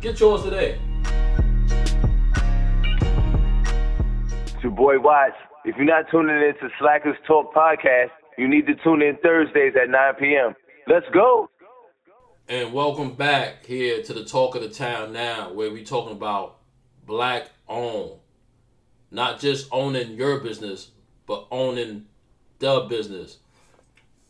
[0.00, 0.76] get yours today.
[4.46, 5.36] It's your boy Watts.
[5.64, 9.74] If you're not tuning in to Slackers Talk podcast, you need to tune in Thursdays
[9.80, 10.54] at 9 p.m.
[10.88, 11.48] Let's go.
[12.48, 16.56] And welcome back here to the Talk of the Town now, where we're talking about
[17.06, 18.18] black owned.
[19.12, 20.90] Not just owning your business,
[21.24, 22.06] but owning
[22.58, 23.38] the business.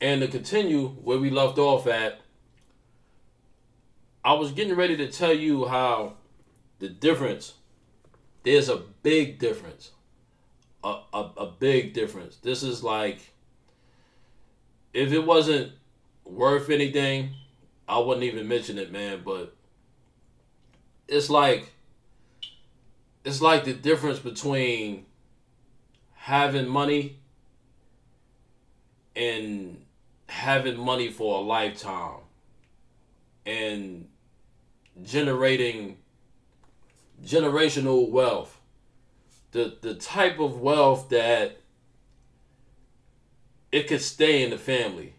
[0.00, 2.20] And to continue where we left off at,
[4.24, 6.14] I was getting ready to tell you how
[6.78, 7.54] the difference,
[8.44, 9.90] there's a big difference.
[10.84, 12.36] A, a, a big difference.
[12.36, 13.32] This is like,
[14.94, 15.72] if it wasn't
[16.24, 17.30] worth anything,
[17.88, 19.22] I wouldn't even mention it, man.
[19.24, 19.56] But
[21.08, 21.72] it's like
[23.24, 25.06] it's like the difference between
[26.14, 27.18] having money
[29.16, 29.84] and
[30.28, 32.20] having money for a lifetime
[33.46, 34.06] and
[35.02, 35.96] generating
[37.24, 38.60] generational wealth
[39.52, 41.60] the the type of wealth that
[43.72, 45.14] it could stay in the family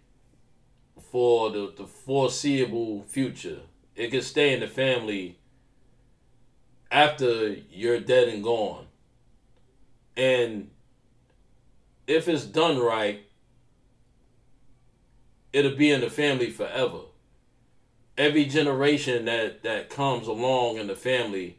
[1.12, 3.62] for the, the foreseeable future
[3.96, 5.40] it could stay in the family
[6.92, 8.86] after you're dead and gone.
[10.16, 10.72] And
[12.08, 13.24] if it's done right,
[15.54, 17.00] it'll be in the family forever.
[18.18, 21.58] Every generation that, that comes along in the family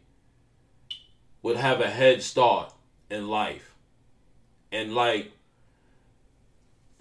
[1.43, 2.73] would have a head start
[3.09, 3.75] in life.
[4.71, 5.33] And like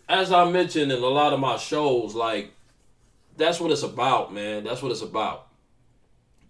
[0.07, 2.51] as I mentioned in a lot of my shows, like
[3.37, 4.63] that's what it's about, man.
[4.63, 5.47] That's what it's about.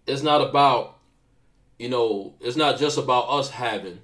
[0.07, 0.95] It's not about
[1.77, 3.99] you know, it's not just about us having.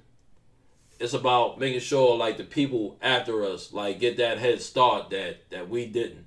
[0.98, 5.50] It's about making sure like the people after us like get that head start that
[5.50, 6.25] that we didn't.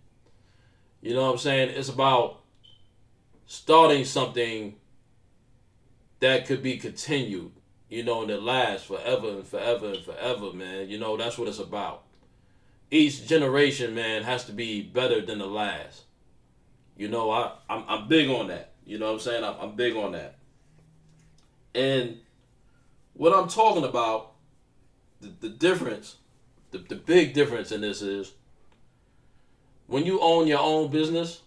[1.02, 1.70] You know what I'm saying?
[1.70, 2.42] It's about
[3.46, 4.76] starting something
[6.20, 7.52] that could be continued,
[7.90, 10.90] you know, and it lasts forever and forever and forever, man.
[10.90, 12.04] You know, that's what it's about.
[12.92, 16.04] Each generation, man, has to be better than the last.
[16.98, 18.74] You know, I I'm, I'm big on that.
[18.86, 19.44] You know what I'm saying?
[19.44, 20.36] I'm, I'm big on that.
[21.74, 22.18] And
[23.14, 24.34] what I'm talking about,
[25.22, 26.18] the, the difference,
[26.72, 28.34] the, the big difference in this is
[29.90, 31.42] when you own your own business,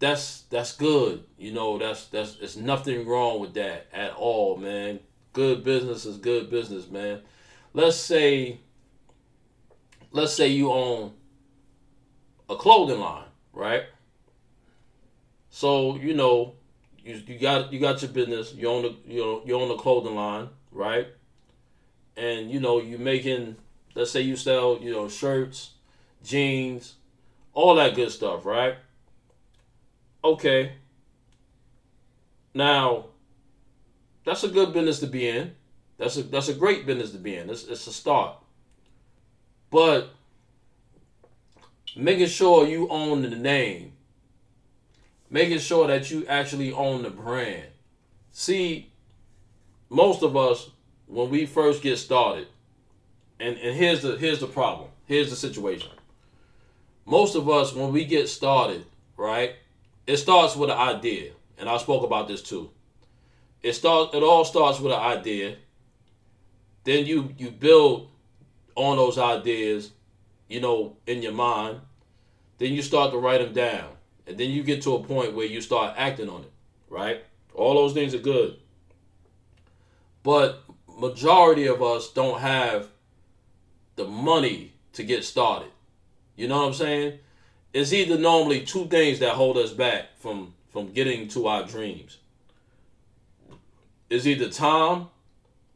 [0.00, 1.24] that's that's good.
[1.38, 4.98] You know, that's that's there's nothing wrong with that at all, man.
[5.32, 7.20] Good business is good business, man.
[7.72, 8.58] Let's say
[10.10, 11.12] let's say you own
[12.50, 13.84] a clothing line, right?
[15.50, 16.54] So, you know,
[17.04, 18.54] you, you got you got your business.
[18.54, 21.06] You own the you know you own the clothing line, right?
[22.16, 23.56] And you know you're making
[23.94, 25.70] let's say you sell you know shirts,
[26.24, 26.94] jeans,
[27.56, 28.76] all that good stuff, right?
[30.22, 30.74] Okay.
[32.54, 33.06] Now,
[34.24, 35.56] that's a good business to be in.
[35.98, 37.50] That's a that's a great business to be in.
[37.50, 38.36] It's it's a start.
[39.72, 40.10] But
[41.96, 43.92] making sure you own the name
[45.30, 47.66] making sure that you actually own the brand.
[48.32, 48.90] See,
[49.88, 50.70] most of us
[51.06, 52.48] when we first get started,
[53.38, 54.88] and, and here's the here's the problem.
[55.06, 55.90] Here's the situation.
[57.06, 58.84] Most of us when we get started,
[59.16, 59.54] right?
[60.06, 62.70] It starts with an idea, and I spoke about this too.
[63.62, 64.14] It starts.
[64.14, 65.56] it all starts with an idea.
[66.84, 68.10] Then you you build
[68.74, 69.92] on those ideas,
[70.48, 71.80] you know, in your mind.
[72.58, 75.46] Then you start to write them down and then you get to a point where
[75.46, 76.50] you start acting on it,
[76.88, 77.24] right?
[77.54, 78.56] All those things are good.
[80.22, 80.62] But
[80.98, 82.88] majority of us don't have
[83.94, 85.70] the money to get started.
[86.36, 87.18] You know what I'm saying?
[87.72, 92.18] It's either normally two things that hold us back from from getting to our dreams.
[94.10, 95.06] It's either time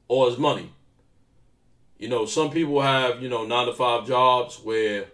[0.08, 0.72] or it's money.
[1.98, 5.06] You know, some people have, you know, 9 to 5 jobs where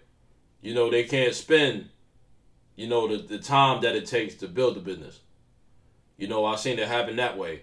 [0.67, 1.91] you know, they can't spend,
[2.75, 5.21] you know, the, the time that it takes to build a business.
[6.17, 7.63] You know, I've seen it happen that way.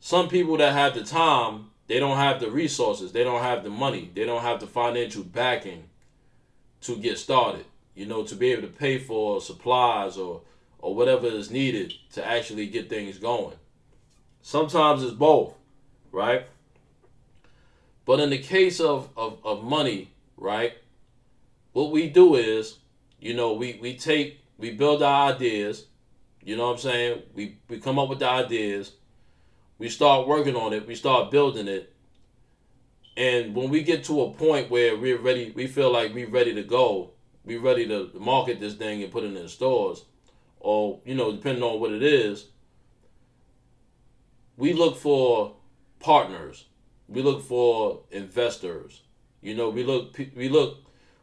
[0.00, 3.68] Some people that have the time, they don't have the resources, they don't have the
[3.68, 5.84] money, they don't have the financial backing
[6.82, 7.64] to get started.
[7.94, 10.42] You know, to be able to pay for supplies or
[10.82, 13.56] or whatever is needed to actually get things going.
[14.42, 15.54] Sometimes it's both,
[16.10, 16.46] right?
[18.04, 20.74] But in the case of, of, of money, right,
[21.72, 22.78] what we do is,
[23.20, 25.86] you know, we, we take, we build our ideas,
[26.42, 27.22] you know what I'm saying?
[27.34, 28.92] We, we come up with the ideas,
[29.78, 31.91] we start working on it, we start building it.
[33.16, 36.54] And when we get to a point where we're ready, we feel like we're ready
[36.54, 37.10] to go,
[37.44, 40.04] we're ready to market this thing and put it in stores,
[40.60, 42.46] or, you know, depending on what it is,
[44.56, 45.56] we look for
[46.00, 46.66] partners
[47.12, 49.02] we look for investors.
[49.40, 50.78] You know, we look we look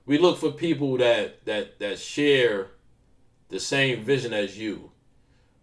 [0.06, 2.68] we look for people that that that share
[3.50, 4.92] the same vision as you.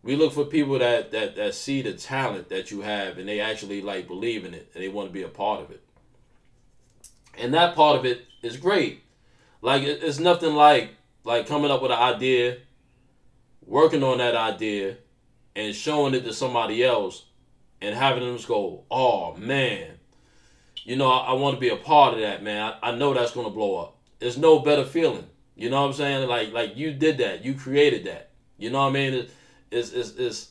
[0.02, 3.40] We look for people that that that see the talent that you have and they
[3.40, 5.82] actually like believe in it and they want to be a part of it.
[7.38, 9.02] And that part of it is great.
[9.62, 10.90] Like it's nothing like
[11.24, 12.58] like coming up with an idea,
[13.64, 14.96] working on that idea,
[15.54, 17.24] and showing it to somebody else,
[17.80, 19.96] and having them go, "Oh man,
[20.84, 22.74] you know, I, I want to be a part of that, man.
[22.82, 23.96] I, I know that's to blow up.
[24.20, 25.26] There's no better feeling.
[25.56, 26.28] You know what I'm saying?
[26.28, 27.44] Like like you did that.
[27.44, 28.30] You created that.
[28.58, 29.14] You know what I mean?
[29.14, 29.30] It,
[29.70, 30.50] it's, it's, it's,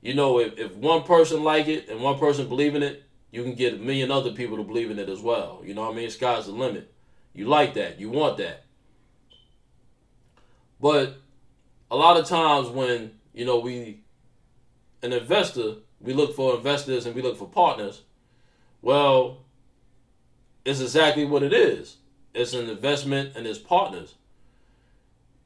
[0.00, 3.04] you know, if, if one person like it and one person believe in it,
[3.36, 5.60] you can get a million other people to believe in it as well.
[5.62, 6.08] You know what I mean?
[6.08, 6.90] Sky's the limit.
[7.34, 8.00] You like that.
[8.00, 8.64] You want that.
[10.80, 11.18] But
[11.90, 14.00] a lot of times when, you know, we,
[15.02, 18.00] an investor, we look for investors and we look for partners.
[18.80, 19.44] Well,
[20.64, 21.96] it's exactly what it is.
[22.32, 24.14] It's an investment and it's partners.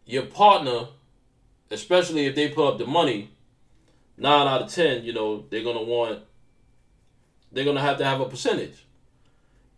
[0.07, 0.87] Your partner,
[1.73, 3.33] especially if they put up the money,
[4.17, 6.21] nine out of ten, you know, they're gonna want
[7.53, 8.87] they're gonna have to have a percentage.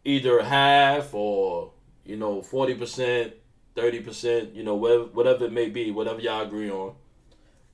[0.04, 1.72] Either half or,
[2.04, 3.34] you know, forty percent,
[3.74, 6.94] thirty percent, you know, whatever whatever it may be, whatever y'all agree on.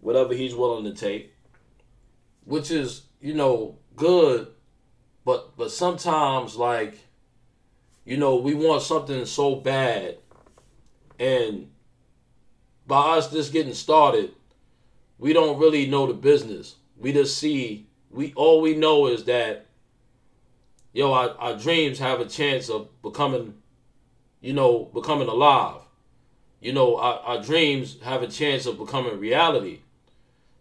[0.01, 1.35] Whatever he's willing to take.
[2.45, 4.49] Which is, you know, good,
[5.25, 6.99] but but sometimes like
[8.09, 10.17] you know, we want something so bad.
[11.19, 11.71] And
[12.87, 14.31] by us just getting started,
[15.19, 16.77] we don't really know the business.
[16.97, 19.67] We just see we all we know is that
[20.99, 23.55] yo, our, our dreams have a chance of becoming,
[24.41, 25.81] you know, becoming alive.
[26.61, 29.79] You know, our, our dreams have a chance of becoming reality.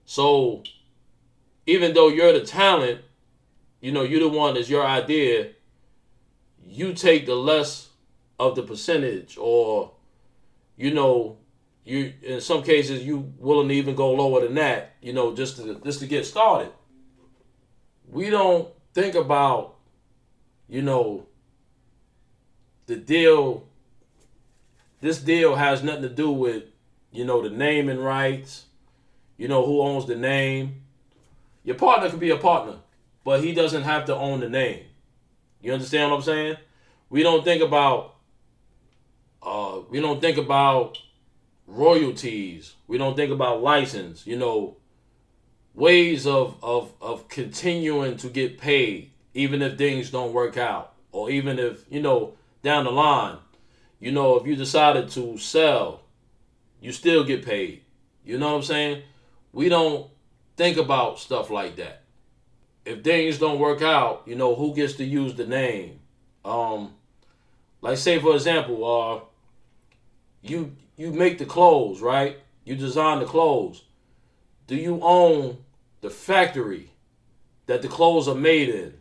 [0.06, 0.62] So
[1.66, 3.02] even though you're the talent,
[3.82, 5.54] you know, you're the one that's your idea,
[6.68, 7.90] you take the less
[8.40, 9.92] of the percentage or
[10.76, 11.38] you know
[11.84, 15.58] you in some cases you willing to even go lower than that you know just
[15.58, 16.72] to just to get started
[18.08, 19.77] we don't think about
[20.68, 21.26] you know
[22.88, 23.68] the deal
[25.02, 26.64] this deal has nothing to do with
[27.12, 28.66] you know the naming rights
[29.38, 30.82] you know who owns the name
[31.64, 32.76] your partner could be a partner
[33.24, 34.88] but he doesn't have to own the name
[35.62, 36.58] you understand what I'm saying?
[37.10, 38.16] We don't think about
[39.42, 40.98] uh, we don't think about
[41.66, 42.76] royalties.
[42.88, 44.28] We don't think about license.
[44.28, 44.78] You know,
[45.74, 51.30] ways of of of continuing to get paid, even if things don't work out, or
[51.30, 53.38] even if you know down the line,
[54.00, 56.02] you know, if you decided to sell,
[56.82, 57.84] you still get paid.
[58.26, 59.04] You know what I'm saying?
[59.54, 60.10] We don't
[60.58, 62.04] think about stuff like that
[62.88, 66.00] if things don't work out, you know, who gets to use the name?
[66.46, 66.94] Um,
[67.82, 69.20] like say for example, uh,
[70.42, 72.40] you you make the clothes, right?
[72.64, 73.84] You design the clothes.
[74.68, 75.58] Do you own
[76.00, 76.92] the factory
[77.66, 78.97] that the clothes are made in?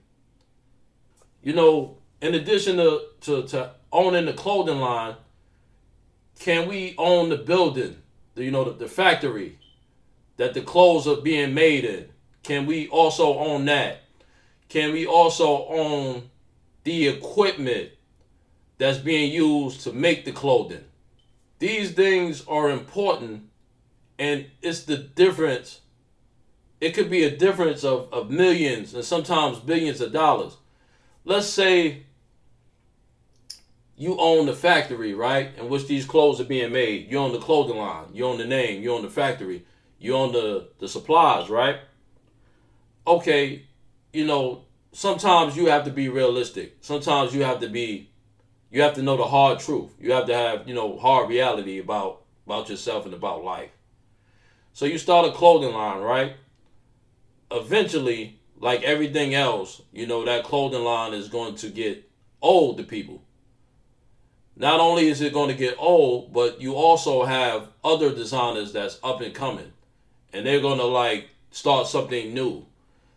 [1.46, 5.14] You know, in addition to, to, to owning the clothing line,
[6.40, 8.02] can we own the building,
[8.34, 9.56] the, you know, the, the factory
[10.38, 12.08] that the clothes are being made in?
[12.42, 14.00] Can we also own that?
[14.68, 16.30] Can we also own
[16.82, 17.90] the equipment
[18.78, 20.82] that's being used to make the clothing?
[21.60, 23.44] These things are important,
[24.18, 25.82] and it's the difference.
[26.80, 30.56] It could be a difference of, of millions and sometimes billions of dollars.
[31.26, 32.04] Let's say
[33.98, 37.10] you own the factory, right, in which these clothes are being made.
[37.10, 39.66] You own the clothing line, you own the name, you own the factory,
[39.98, 41.80] you own the, the supplies, right?
[43.06, 43.66] okay,
[44.12, 46.76] you know, sometimes you have to be realistic.
[46.80, 48.10] Sometimes you have to be
[48.70, 49.92] you have to know the hard truth.
[50.00, 53.70] You have to have, you know, hard reality about about yourself and about life.
[54.72, 56.36] So you start a clothing line, right?
[57.50, 62.08] Eventually, like everything else, you know, that clothing line is going to get
[62.40, 63.22] old to people.
[64.56, 68.98] Not only is it going to get old, but you also have other designers that's
[69.02, 69.72] up and coming.
[70.32, 72.66] And they're going to like start something new.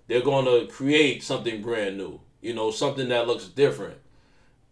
[0.08, 3.98] They're going to create something brand new, you know, something that looks different.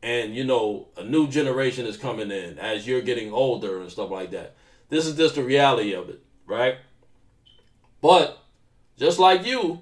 [0.04, 4.10] And, you know, a new generation is coming in as you're getting older and stuff
[4.10, 4.56] like that.
[4.90, 6.78] This is just the reality of it, right?
[8.02, 8.40] But
[8.98, 9.82] just like you,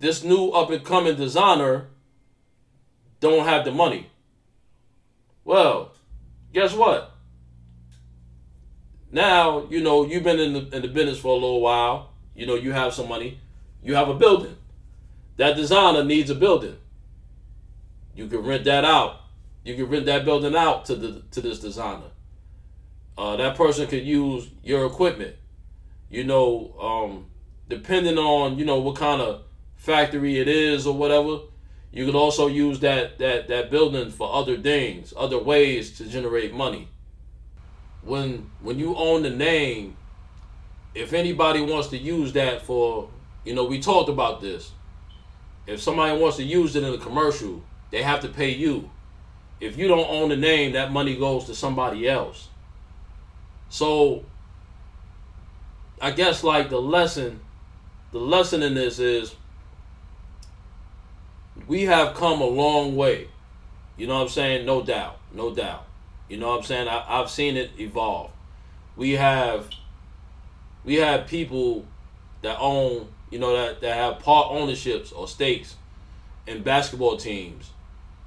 [0.00, 1.86] this new up and coming designer
[3.20, 4.10] don't have the money.
[5.44, 5.92] Well,
[6.52, 7.12] guess what?
[9.12, 12.10] Now, you know, you've been in the, in the business for a little while.
[12.34, 13.40] You know, you have some money.
[13.82, 14.56] You have a building.
[15.36, 16.76] That designer needs a building.
[18.14, 19.20] You can rent that out.
[19.64, 22.10] You can rent that building out to the to this designer.
[23.18, 25.36] Uh, that person could use your equipment.
[26.08, 27.26] You know, um,
[27.68, 29.42] depending on you know what kind of
[29.80, 31.40] factory it is or whatever,
[31.90, 36.54] you could also use that that that building for other things, other ways to generate
[36.54, 36.88] money.
[38.02, 39.96] When when you own the name,
[40.94, 43.08] if anybody wants to use that for,
[43.44, 44.70] you know, we talked about this.
[45.66, 48.90] If somebody wants to use it in a commercial, they have to pay you.
[49.60, 52.48] If you don't own the name, that money goes to somebody else.
[53.68, 54.24] So
[56.00, 57.40] I guess like the lesson
[58.12, 59.34] the lesson in this is
[61.70, 63.28] we have come a long way.
[63.96, 64.66] You know what I'm saying?
[64.66, 65.20] No doubt.
[65.32, 65.86] No doubt.
[66.28, 66.88] You know what I'm saying?
[66.88, 68.32] I, I've seen it evolve.
[68.96, 69.70] We have
[70.84, 71.86] we have people
[72.42, 75.76] that own, you know, that, that have part ownerships or stakes
[76.44, 77.70] in basketball teams,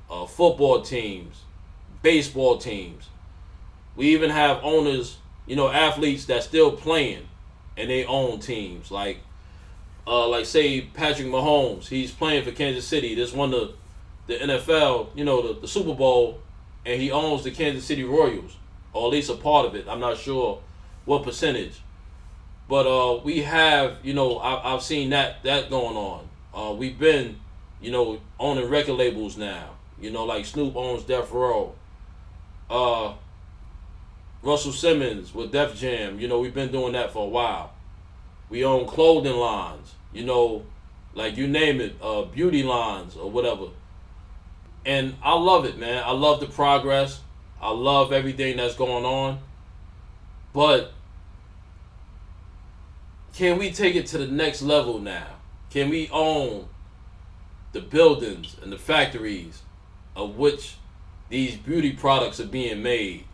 [0.10, 1.44] uh, football teams,
[2.02, 3.10] baseball teams.
[3.98, 7.28] We even have owners you know, athletes that still playing
[7.76, 8.90] and they own teams.
[8.90, 9.20] Like,
[10.06, 13.16] uh, like say Patrick Mahomes, he's playing for Kansas City.
[13.16, 13.74] This won the
[14.28, 16.40] the NFL, you know, the, the Super Bowl,
[16.86, 18.56] and he owns the Kansas City Royals,
[18.94, 19.86] or at least a part of it.
[19.88, 20.62] I'm not sure
[21.06, 21.82] what percentage,
[22.70, 26.30] but uh, we have, you know, I, I've seen that that going on.
[26.54, 27.40] Uh, we've been,
[27.82, 29.72] you know, owning record labels now.
[30.00, 31.76] You know, like Snoop owns Death Row.
[32.70, 33.14] Uh,
[34.42, 36.20] Russell Simmons with Def Jam.
[36.20, 37.73] You know, we've been doing that for a while.
[38.50, 39.94] We own clothing lines.
[40.14, 40.66] You know,
[41.14, 43.68] like you name it, uh, beauty lines or whatever.
[44.86, 46.04] And I love it, man.
[46.06, 47.22] I love the progress.
[47.62, 49.40] I love everything that's going on.
[50.52, 50.92] But
[53.34, 55.28] can we take it to the next level now?
[55.70, 56.68] Can we own
[57.72, 59.64] the buildings and the factories
[60.16, 60.76] of which
[61.30, 63.26] these beauty products are being made?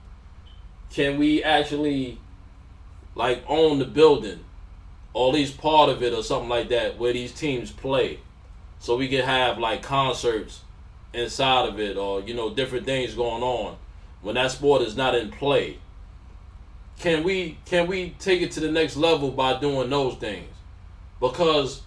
[0.89, 2.20] can we actually
[3.16, 4.43] like own the building
[5.14, 8.20] or at least part of it or something like that where these teams play.
[8.80, 10.62] So we can have like concerts
[11.14, 13.76] inside of it or you know different things going on
[14.22, 15.80] when that sport is not in play.
[16.99, 20.53] Can we can we take it to the next level by doing those things?
[21.20, 21.82] Because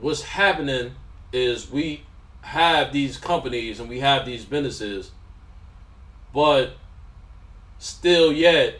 [0.00, 0.94] what's happening
[1.32, 2.02] is we
[2.42, 5.10] have these companies and we have these businesses
[6.32, 6.76] but
[7.78, 8.74] still yet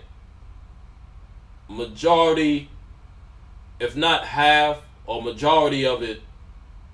[1.69, 2.69] majority
[3.79, 6.21] if not half or majority of it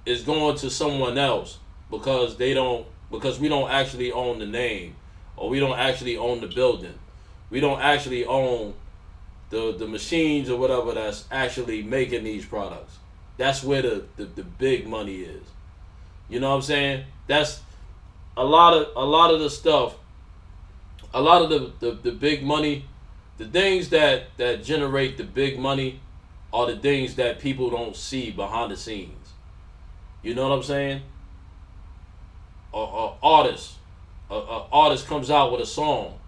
[0.04, 1.58] is going to someone else
[1.90, 4.96] because they don't because we don't actually own the name
[5.36, 6.94] or we don't actually own the building.
[7.50, 8.74] We don't actually own
[9.50, 12.98] the the machines or whatever that's actually making these products.
[13.36, 15.42] That's where the, the, the big money is.
[16.28, 17.04] You know what i'm saying?
[17.26, 17.60] That's
[18.36, 19.94] a lot of a lot of the stuff
[21.14, 22.86] a lot of the, the, the big money,
[23.38, 26.00] the things that, that generate the big money
[26.52, 29.32] are the things that people don't see behind the scenes.
[30.22, 31.02] You know what I'm saying?
[32.74, 33.74] A, a artist,
[34.30, 36.18] a, a artist comes out with a song,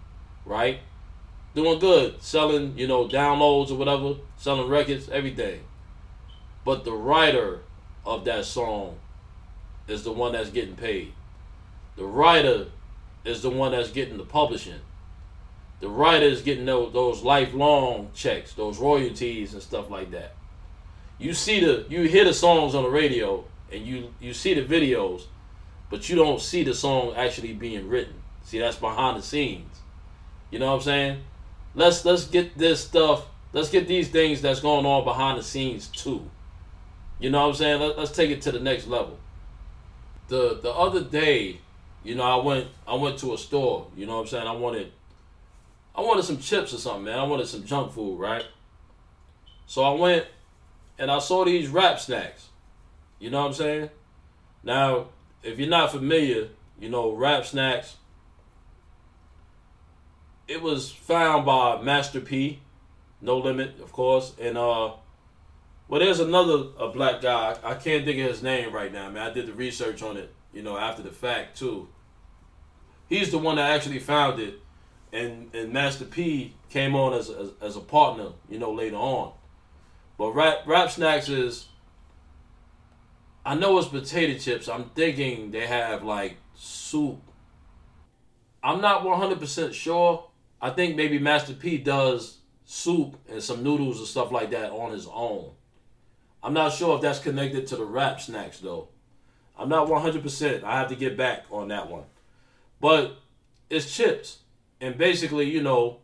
[0.45, 0.79] right?
[1.53, 5.61] Doing good, selling, you know, downloads or whatever, selling records, everything.
[6.65, 7.59] But the writer
[8.05, 8.97] of that song
[9.87, 11.13] is the one that's getting paid.
[11.95, 12.67] The writer
[13.23, 14.81] is the one that's getting the publishing.
[15.85, 20.33] The writer is getting those, those lifelong checks, those royalties and stuff like that.
[21.19, 24.63] You see the you hear the songs on the radio and you you see the
[24.63, 25.25] videos,
[25.91, 28.15] but you don't see the song actually being written.
[28.43, 29.77] See that's behind the scenes.
[30.49, 31.23] You know what I'm saying?
[31.75, 33.27] Let's let's get this stuff.
[33.53, 36.27] Let's get these things that's going on behind the scenes too.
[37.19, 37.79] You know what I'm saying?
[37.79, 39.19] Let, let's take it to the next level.
[40.29, 41.59] The the other day
[42.03, 43.85] you know, I went I went to a store.
[43.95, 44.47] You know what I'm saying?
[44.47, 44.91] I wanted
[45.97, 47.19] I wanted some chips or something, man.
[47.19, 48.45] I wanted some junk food, right?
[49.65, 50.25] So I went
[50.99, 52.49] and I saw these Rap Snacks.
[53.19, 53.89] You know what I'm saying?
[54.63, 55.07] Now,
[55.41, 57.95] if you're not familiar, you know, Rap Snacks
[60.47, 62.59] it was found by Master P,
[63.21, 64.91] No Limit, of course, and uh,
[65.87, 67.57] well, there's another a black guy.
[67.63, 69.29] I can't think of his name right now, man.
[69.29, 71.87] I did the research on it, you know, after the fact too.
[73.07, 74.59] He's the one that actually found it,
[75.15, 79.33] and and Master P came on as as, as a partner, you know, later on.
[80.17, 81.67] But rap rap snacks is.
[83.47, 84.67] I know it's potato chips.
[84.67, 87.21] I'm thinking they have like soup.
[88.63, 90.27] I'm not 100% sure,
[90.59, 94.91] I think maybe Master P does soup and some noodles and stuff like that on
[94.91, 95.51] his own.
[96.41, 98.89] I'm not sure if that's connected to the rap snacks though.
[99.57, 100.63] I'm not 100%.
[100.63, 102.05] I have to get back on that one.
[102.81, 103.19] But
[103.69, 104.39] it's chips.
[104.85, 105.97] And basically, you know,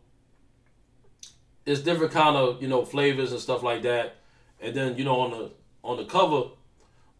[1.64, 4.16] it's different kind of, you know, flavors and stuff like that.
[4.60, 5.50] And then, you know, on the
[5.84, 6.48] on the cover,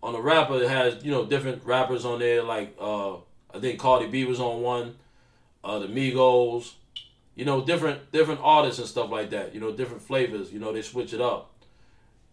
[0.03, 2.43] on the wrapper, it has, you know, different rappers on there.
[2.43, 3.15] Like uh
[3.55, 4.97] I think Cardi B was on one,
[5.63, 6.73] uh the Migos,
[7.37, 9.55] you know, different different artists and stuff like that.
[9.55, 10.53] You know, different flavors.
[10.53, 11.53] You know, they switch it up.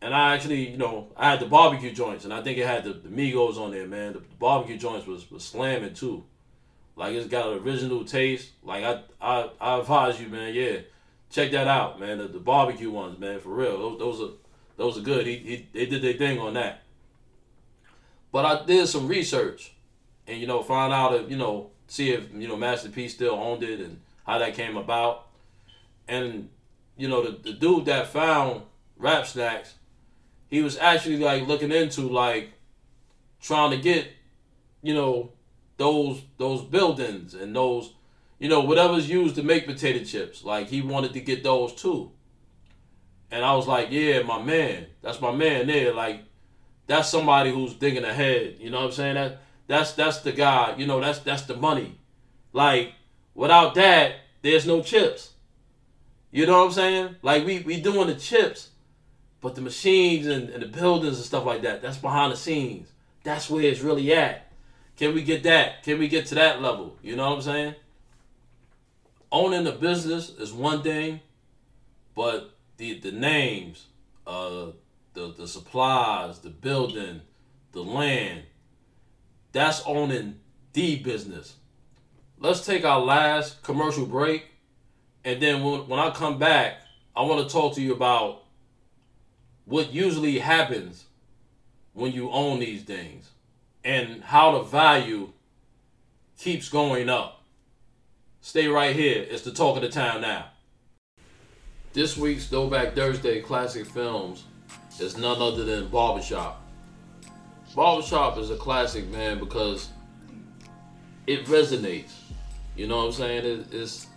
[0.01, 2.83] And I actually, you know, I had the barbecue joints, and I think it had
[2.83, 4.13] the, the Migos on there, man.
[4.13, 6.23] The, the, barbecue joints was, was slamming too.
[6.99, 8.51] Like it's got an original taste.
[8.61, 10.53] Like I I, I advise you, man.
[10.53, 10.79] Yeah,
[11.29, 12.17] check that out, man.
[12.17, 13.77] The, the barbecue ones, man, for real.
[13.77, 14.33] Those, those are
[14.75, 15.25] those are good.
[15.25, 16.83] He, he they did their thing on that.
[18.33, 19.71] But I did some research,
[20.27, 23.35] and you know, find out if you know, see if you know Master P still
[23.35, 25.27] owned it and how that came about.
[26.09, 26.49] And,
[26.97, 28.63] you know, the, the dude that found
[28.97, 29.75] Rap Snacks,
[30.49, 32.51] he was actually like looking into like
[33.41, 34.11] trying to get,
[34.81, 35.31] you know,
[35.79, 37.93] those those buildings and those,
[38.37, 40.43] you know, whatever's used to make potato chips.
[40.43, 42.11] Like he wanted to get those too.
[43.31, 44.85] And I was like, yeah, my man.
[45.01, 45.93] That's my man there.
[45.93, 46.21] Like,
[46.85, 48.57] that's somebody who's thinking ahead.
[48.59, 49.15] You know what I'm saying?
[49.15, 50.75] That that's that's the guy.
[50.77, 51.97] You know, that's that's the money.
[52.53, 52.93] Like,
[53.39, 55.31] Without that, there's no chips.
[56.29, 57.15] You know what I'm saying?
[57.21, 58.71] Like we we doing the chips,
[59.39, 62.89] but the machines and, and the buildings and stuff like that, that's behind the scenes.
[63.23, 64.48] That's where it's really at.
[64.99, 65.81] Can we get that?
[65.81, 66.95] Can we get to that level?
[67.01, 67.75] You know what I'm saying?
[69.31, 71.21] Owning the business is one thing,
[72.15, 73.87] but the the names,
[74.27, 74.67] uh,
[75.13, 77.21] the the supplies, the building,
[77.71, 78.43] the land,
[79.51, 80.39] that's owning
[80.73, 81.55] the business
[82.39, 84.45] let's take our last commercial break.
[85.23, 86.77] And then when, when I come back,
[87.15, 88.43] I want to talk to you about
[89.65, 91.05] what usually happens
[91.93, 93.29] when you own these things
[93.83, 95.31] and how the value
[96.37, 97.43] keeps going up.
[98.41, 99.25] Stay right here.
[99.29, 100.45] It's the talk of the town now.
[101.93, 104.43] This week's Throwback Thursday Classic Films
[104.99, 106.61] is none other than Barbershop.
[107.75, 109.89] Barbershop is a classic, man, because
[111.27, 112.13] it resonates.
[112.75, 113.45] You know what I'm saying?
[113.45, 114.07] It, it's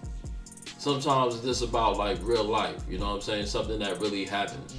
[0.79, 2.83] sometimes it's just about like real life.
[2.89, 3.47] You know what I'm saying?
[3.47, 4.73] Something that really happened.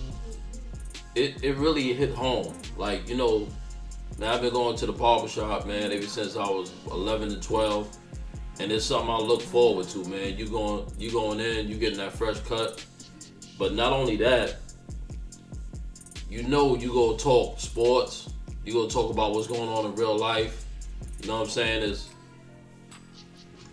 [1.15, 2.53] It it really hit home.
[2.77, 3.47] Like you know,
[4.23, 7.43] now I've been going to the barber shop, man, ever since I was 11 and
[7.43, 7.97] 12,
[8.61, 10.37] and it's something I look forward to, man.
[10.37, 12.85] You going you going in, you getting that fresh cut,
[13.59, 14.55] but not only that,
[16.29, 18.29] you know you go talk sports,
[18.63, 20.63] you go talk about what's going on in real life.
[21.19, 21.83] You know what I'm saying?
[21.83, 22.07] Is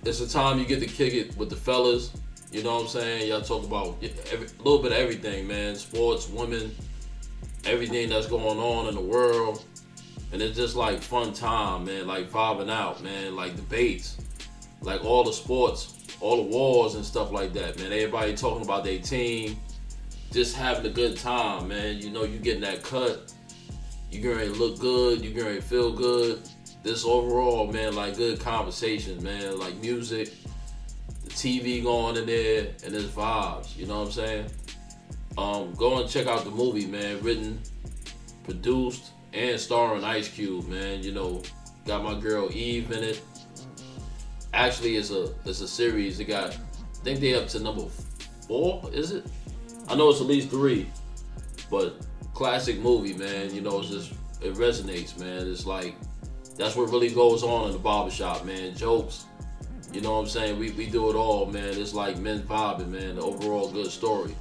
[0.05, 2.11] it's a time you get to kick it with the fellas.
[2.51, 3.29] You know what I'm saying?
[3.29, 5.77] Y'all talk about every, a little bit of everything, man.
[5.77, 6.75] Sports, women,
[7.65, 9.65] everything that's going on in the world.
[10.33, 12.07] And it's just like fun time, man.
[12.07, 13.37] Like vibing out, man.
[13.37, 14.17] Like debates,
[14.81, 17.93] like all the sports, all the wars and stuff like that, man.
[17.93, 19.57] Everybody talking about their team,
[20.31, 21.99] just having a good time, man.
[21.99, 23.33] You know, you getting that cut.
[24.11, 25.25] You gonna look good.
[25.25, 26.43] You gonna feel good
[26.83, 30.33] this overall, man, like good conversations, man, like music,
[31.25, 33.77] the TV going in there, and there's vibes.
[33.77, 34.47] You know what I'm saying?
[35.37, 37.21] Um, go and check out the movie, man.
[37.23, 37.61] Written,
[38.45, 41.03] produced, and starring Ice Cube, man.
[41.03, 41.43] You know,
[41.87, 43.23] got my girl Eve in it.
[44.53, 46.21] Actually, it's a it's a series.
[46.21, 47.85] It got, I think they up to number
[48.47, 48.83] four.
[48.93, 49.25] Is it?
[49.89, 50.89] I know it's at least three,
[51.71, 51.97] but
[52.35, 53.55] classic movie, man.
[53.55, 55.49] You know, it's just it resonates, man.
[55.49, 55.95] It's like
[56.57, 58.75] that's what really goes on in the barbershop, man.
[58.75, 59.27] Jokes,
[59.93, 60.59] you know what I'm saying?
[60.59, 61.75] We, we do it all, man.
[61.81, 63.17] It's like men vibing, man.
[63.17, 64.35] The overall good story.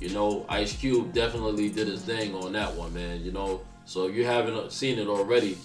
[0.00, 3.22] You know, Ice Cube definitely did his thing on that one, man.
[3.24, 5.56] You know, so if you haven't seen it already,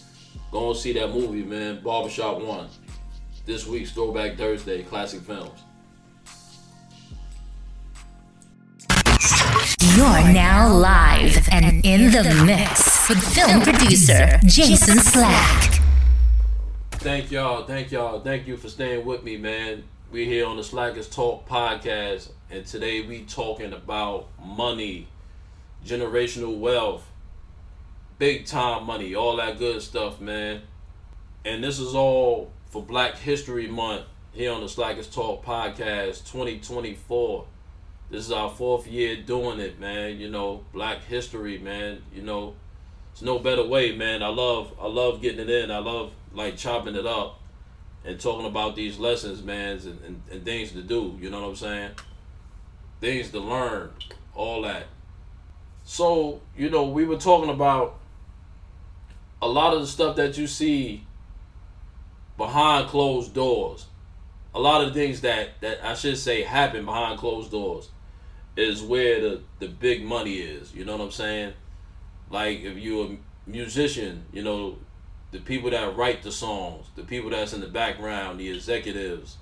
[0.50, 1.84] go and see that movie, man.
[1.84, 2.70] Barbershop One.
[3.46, 5.60] this week's Throwback Thursday classic films.
[9.98, 15.82] You're now live and in the mix with film producer Jason Slack.
[16.92, 19.84] Thank y'all, thank y'all, thank you for staying with me, man.
[20.12, 25.10] We're here on the Slackers Talk podcast, and today we talking about money,
[25.86, 27.10] generational wealth,
[28.24, 30.62] big time money, all that good stuff, man.
[31.44, 37.46] And this is all for Black History Month here on the Slackers Talk podcast 2024.
[38.10, 40.22] This is our fourth year doing it, man.
[40.22, 42.02] You know, Black History, man.
[42.16, 42.56] You know,
[43.12, 44.24] it's no better way, man.
[44.24, 45.70] I love, I love getting it in.
[45.70, 47.42] I love like chopping it up
[48.06, 51.18] and talking about these lessons, man, and, and, and things to do.
[51.20, 51.92] You know what I'm saying?
[53.02, 53.90] Things to learn,
[54.34, 54.86] all that.
[55.84, 58.00] So, you know, we were talking about
[59.44, 61.06] a lot of the stuff that you see
[62.38, 63.88] behind closed doors.
[64.56, 67.90] A lot of things that, that I should say happen behind closed doors
[68.56, 70.74] is where the, the big money is.
[70.74, 71.54] You know what I'm saying?
[72.30, 74.78] Like if you're a musician, you know,
[75.32, 79.38] the people that write the songs, the people that's in the background, the executives,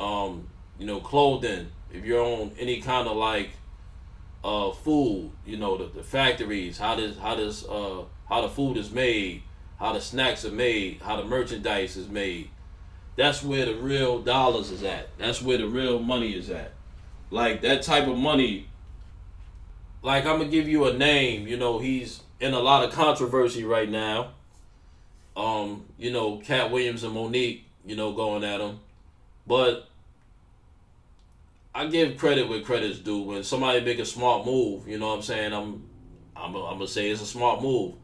[0.00, 0.48] um,
[0.78, 3.50] you know, clothing, if you're on any kind of like
[4.44, 8.76] uh food, you know, the, the factories, how does how does uh how the food
[8.76, 9.42] is made,
[9.78, 12.50] how the snacks are made, how the merchandise is made.
[13.16, 15.08] That's where the real dollars is at.
[15.18, 16.72] That's where the real money is at.
[17.30, 18.68] Like that type of money.
[20.02, 21.46] Like I'm gonna give you a name.
[21.46, 24.32] You know, he's in a lot of controversy right now.
[25.36, 28.80] Um, you know, Katt Williams and Mo'Nique, you know, going at him.
[29.46, 29.88] But
[31.74, 33.22] I give credit where credit's due.
[33.22, 35.52] When somebody make a smart move, you know what I'm saying?
[35.52, 35.88] I'm
[36.36, 37.94] I'm, gonna say it's a smart move.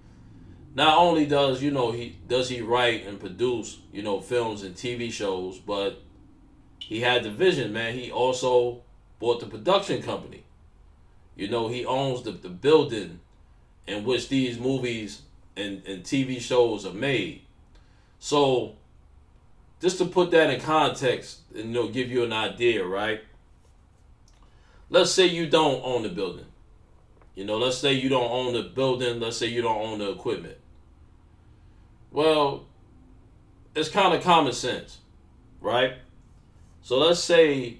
[0.74, 4.74] Not only does you know he does he write and produce you know films and
[4.74, 6.02] TV shows, but
[6.78, 7.94] he had the vision, man.
[7.94, 8.82] He also
[9.18, 10.44] bought the production company.
[11.36, 13.20] You know, he owns the, the building
[13.86, 15.22] in which these movies
[15.56, 17.42] and, and TV shows are made.
[18.18, 18.74] So,
[19.80, 23.20] just to put that in context and you know, give you an idea, right?
[24.90, 26.46] Let's say you don't own the building.
[27.34, 29.20] You know, let's say you don't own the building.
[29.20, 30.56] Let's say you don't own the equipment.
[32.10, 32.66] Well,
[33.74, 34.98] it's kind of common sense,
[35.60, 35.94] right?
[36.82, 37.78] So let's say,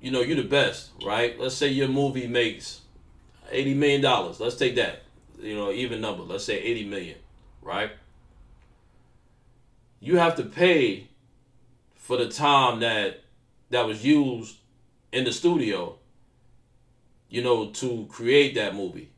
[0.00, 1.38] you know, you're the best, right?
[1.38, 2.80] Let's say your movie makes
[3.52, 4.02] $80 million.
[4.38, 5.04] Let's take that
[5.44, 7.18] you know, even number, let's say 80 million,
[7.62, 7.92] right?
[10.00, 11.08] You have to pay
[11.96, 13.20] for the time that
[13.70, 14.56] that was used
[15.12, 15.98] in the studio,
[17.34, 19.10] you know, to create that movie.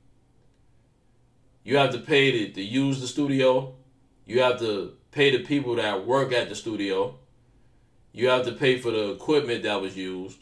[1.65, 3.75] You have to pay to, to use the studio.
[4.25, 7.19] You have to pay the people that work at the studio.
[8.13, 10.39] You have to pay for the equipment that was used.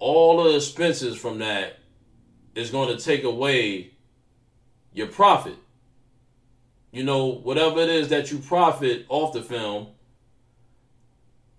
[0.00, 1.78] All the expenses from that
[2.56, 3.92] is going to take away
[4.92, 5.56] your profit.
[6.90, 9.86] You know, whatever it is that you profit off the film,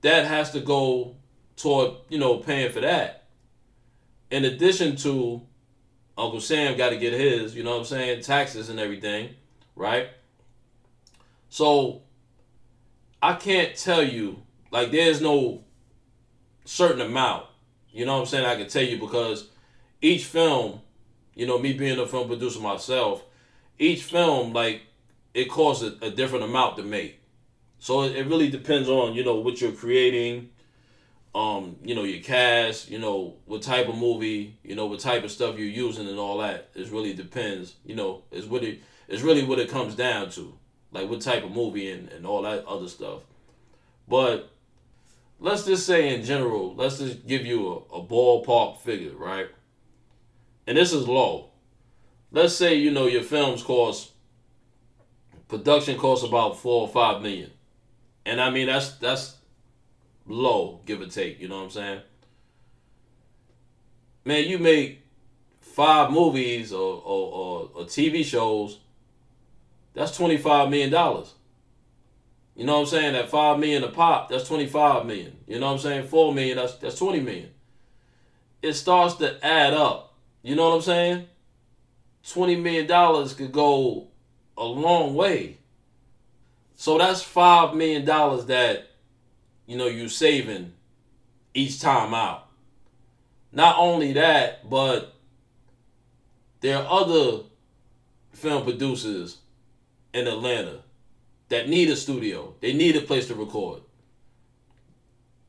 [0.01, 1.15] that has to go
[1.55, 3.24] toward, you know, paying for that.
[4.31, 5.41] In addition to
[6.17, 9.29] Uncle Sam got to get his, you know what I'm saying, taxes and everything,
[9.75, 10.09] right?
[11.49, 12.01] So
[13.21, 15.63] I can't tell you, like, there's no
[16.65, 17.45] certain amount,
[17.91, 19.49] you know what I'm saying, I can tell you because
[20.01, 20.81] each film
[21.35, 23.23] you know, me being a film producer myself,
[23.77, 24.81] each film like
[25.33, 27.19] it costs a, a different amount to make.
[27.77, 30.49] So it, it, really depends on you know what you're creating,
[31.35, 35.23] um, you know your cast, you know what type of movie, you know what type
[35.23, 36.69] of stuff you're using and all that.
[36.73, 37.75] It really depends.
[37.85, 40.57] You know, it's what it it's really what it comes down to,
[40.91, 43.21] like what type of movie and and all that other stuff.
[44.07, 44.49] But
[45.39, 49.49] let's just say in general, let's just give you a, a ballpark figure, right?
[50.67, 51.51] and this is low.
[52.31, 54.11] Let's say you know your films cost
[55.47, 57.51] production costs about four or five million,
[58.25, 59.34] and I mean that's that's
[60.27, 61.39] low, give or take.
[61.39, 62.01] You know what I'm saying?
[64.23, 65.01] Man, you make
[65.59, 68.79] five movies or or, or, or TV shows.
[69.93, 71.33] That's twenty five million dollars.
[72.55, 73.13] You know what I'm saying?
[73.13, 75.35] That five million a pop, that's twenty five million.
[75.47, 76.07] You know what I'm saying?
[76.07, 77.49] Four million, that's that's twenty million.
[78.61, 80.05] It starts to add up
[80.45, 81.27] you know what I'm saying?
[82.23, 84.09] $20 million could go
[84.55, 85.57] a long way.
[86.75, 88.91] So that's $5 million that,
[89.65, 90.73] you know, you're saving
[91.53, 92.47] each time out.
[93.51, 95.15] Not only that, but
[96.61, 97.43] there are other
[98.33, 99.37] film producers
[100.13, 100.79] in Atlanta
[101.49, 102.55] that need a studio.
[102.59, 103.81] They need a place to record.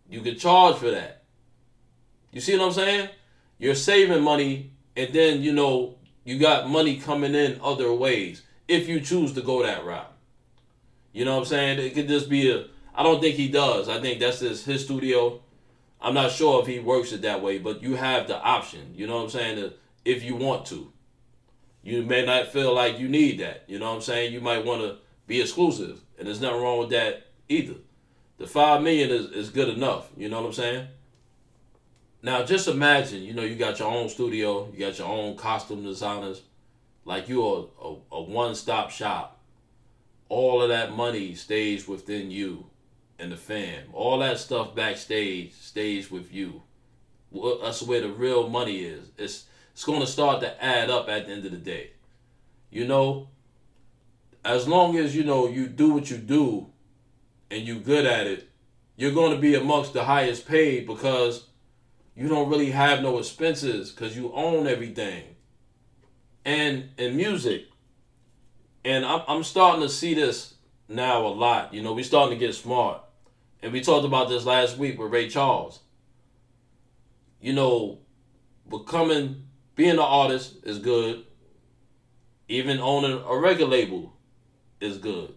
[0.09, 1.25] You can charge for that.
[2.33, 3.09] You see what I'm saying?
[3.59, 8.89] You're saving money and then, you know, you got money coming in other ways if
[8.89, 10.13] you choose to go that route.
[11.13, 11.79] You know what I'm saying?
[11.79, 13.91] It could just be a I don't think he does.
[13.91, 15.43] I think that's his his studio.
[16.01, 18.95] I'm not sure if he works it that way, but you have the option.
[18.95, 19.73] You know what I'm saying?
[20.05, 20.93] If you want to,
[21.83, 23.65] you may not feel like you need that.
[23.67, 24.33] You know what I'm saying?
[24.33, 27.75] You might want to be exclusive, and there's nothing wrong with that either.
[28.39, 30.09] The five million is, is good enough.
[30.17, 30.89] You know what I'm saying?
[32.23, 35.85] Now just imagine, you know, you got your own studio, you got your own costume
[35.85, 36.43] designers,
[37.05, 39.39] like you're a, a, a one-stop shop.
[40.29, 42.67] All of that money stays within you
[43.19, 43.85] and the fam.
[43.93, 46.63] All that stuff backstage stays with you.
[47.63, 49.11] That's where the real money is.
[49.19, 51.91] It's it's going to start to add up at the end of the day.
[52.71, 53.29] You know,
[54.45, 56.69] as long as you know you do what you do
[57.51, 58.49] and you good at it,
[58.97, 61.49] you're going to be amongst the highest paid because
[62.15, 65.25] you don't really have no expenses because you own everything.
[66.45, 67.67] And in music,
[68.85, 70.55] and I'm, I'm starting to see this
[70.89, 71.75] now a lot.
[71.75, 73.03] You know, we starting to get smart.
[73.67, 75.81] And we talked about this last week with Ray Charles.
[77.41, 77.99] You know,
[78.71, 79.43] becoming,
[79.75, 81.25] being an artist is good.
[82.47, 84.17] Even owning a record label
[84.81, 85.35] is good.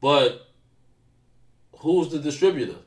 [0.00, 0.48] But
[1.76, 2.80] who's the distributor?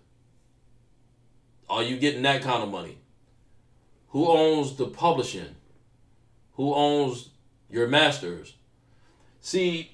[1.70, 2.98] Are you getting that kind of money?
[4.10, 5.56] Who owns the publishing?
[6.56, 7.30] Who owns
[7.70, 8.56] your masters?
[9.40, 9.94] See,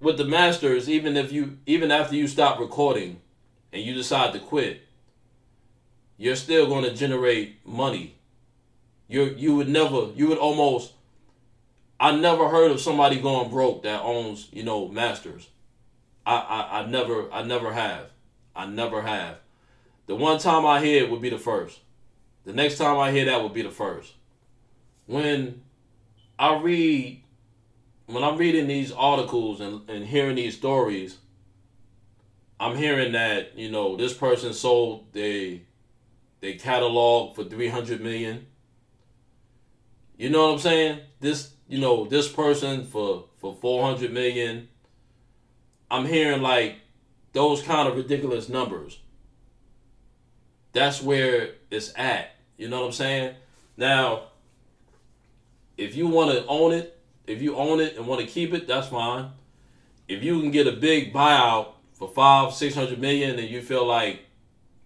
[0.00, 3.22] with the masters, even if you even after you stop recording
[3.72, 4.82] and you decide to quit,
[6.16, 8.16] you're still going to generate money.
[9.08, 10.92] You you would never you would almost
[12.00, 15.48] I never heard of somebody going broke that owns, you know, masters.
[16.24, 18.10] I, I, I never I never have.
[18.54, 19.38] I never have.
[20.06, 21.80] The one time I hear it would be the first.
[22.44, 24.14] The next time I hear that would be the first.
[25.06, 25.62] When
[26.38, 27.22] I read,
[28.06, 31.18] when I'm reading these articles and, and hearing these stories,
[32.60, 35.62] I'm hearing that, you know, this person sold they
[36.40, 38.46] they catalog for 300 million.
[40.16, 41.00] You know what I'm saying?
[41.20, 44.68] This, you know, this person for for 400 million.
[45.90, 46.76] I'm hearing like
[47.32, 48.98] those kind of ridiculous numbers
[50.72, 52.30] that's where it's at.
[52.56, 53.34] You know what I'm saying?
[53.76, 54.28] Now,
[55.76, 58.66] if you want to own it, if you own it and want to keep it,
[58.66, 59.30] that's fine.
[60.08, 63.84] If you can get a big buyout for five, six hundred million, and you feel
[63.84, 64.20] like,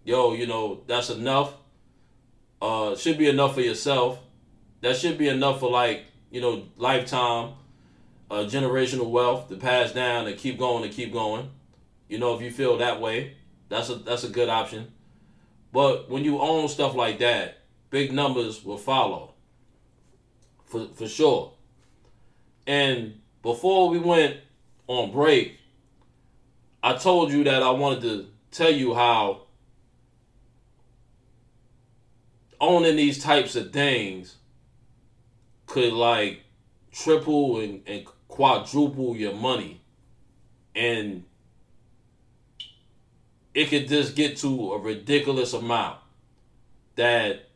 [0.04, 1.54] yo, you know, that's enough.
[2.60, 4.18] Uh, should be enough for yourself.
[4.80, 7.54] That should be enough for like, you know, lifetime,
[8.30, 11.50] uh, generational wealth to pass down and keep going and keep going.
[12.08, 13.36] You know, if you feel that way,
[13.68, 14.92] that's a that's a good option.
[15.72, 17.58] But when you own stuff like that,
[17.90, 19.34] big numbers will follow.
[20.64, 21.52] For for sure.
[22.66, 24.36] And before we went
[24.86, 25.58] on break,
[26.82, 29.42] I told you that I wanted to tell you how
[32.60, 34.36] owning these types of things
[35.66, 36.42] could like
[36.92, 39.80] triple and, and quadruple your money.
[40.74, 41.24] And
[43.54, 45.98] it could just get to a ridiculous amount
[46.96, 47.48] that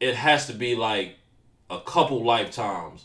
[0.00, 1.16] it has to be like
[1.70, 3.04] a couple lifetimes.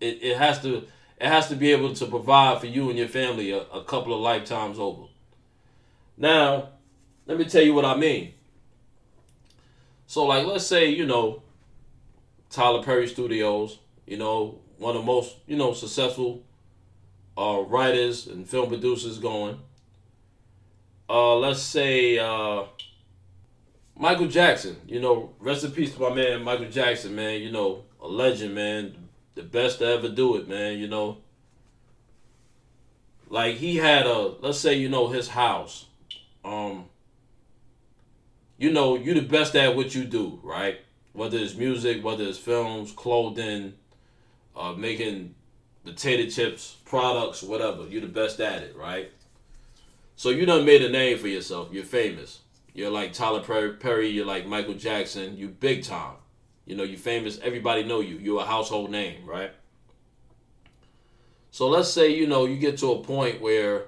[0.00, 0.86] It, it has to
[1.20, 4.14] it has to be able to provide for you and your family a, a couple
[4.14, 5.04] of lifetimes over.
[6.16, 6.70] Now,
[7.26, 8.34] let me tell you what I mean.
[10.06, 11.42] So like let's say, you know,
[12.50, 16.42] Tyler Perry Studios, you know, one of the most, you know, successful
[17.36, 19.58] uh, writers and film producers going
[21.08, 22.64] uh, let's say uh,
[23.96, 24.76] Michael Jackson.
[24.86, 27.40] You know, rest in peace to my man Michael Jackson, man.
[27.40, 29.05] You know, a legend, man.
[29.36, 30.78] The best to ever do it, man.
[30.78, 31.18] You know,
[33.28, 35.86] like he had a let's say you know his house.
[36.44, 36.86] Um,
[38.58, 40.80] you know, you the best at what you do, right?
[41.12, 43.74] Whether it's music, whether it's films, clothing,
[44.56, 45.34] uh, making
[45.84, 47.86] potato chips, products, whatever.
[47.86, 49.10] You're the best at it, right?
[50.16, 51.68] So you done made a name for yourself.
[51.72, 52.40] You're famous.
[52.74, 53.40] You're like Tyler
[53.72, 54.08] Perry.
[54.08, 55.36] You're like Michael Jackson.
[55.36, 56.16] You big time.
[56.66, 57.38] You know, you're famous.
[57.42, 58.18] Everybody know you.
[58.18, 59.52] You're a household name, right?
[61.50, 63.86] So let's say you know you get to a point where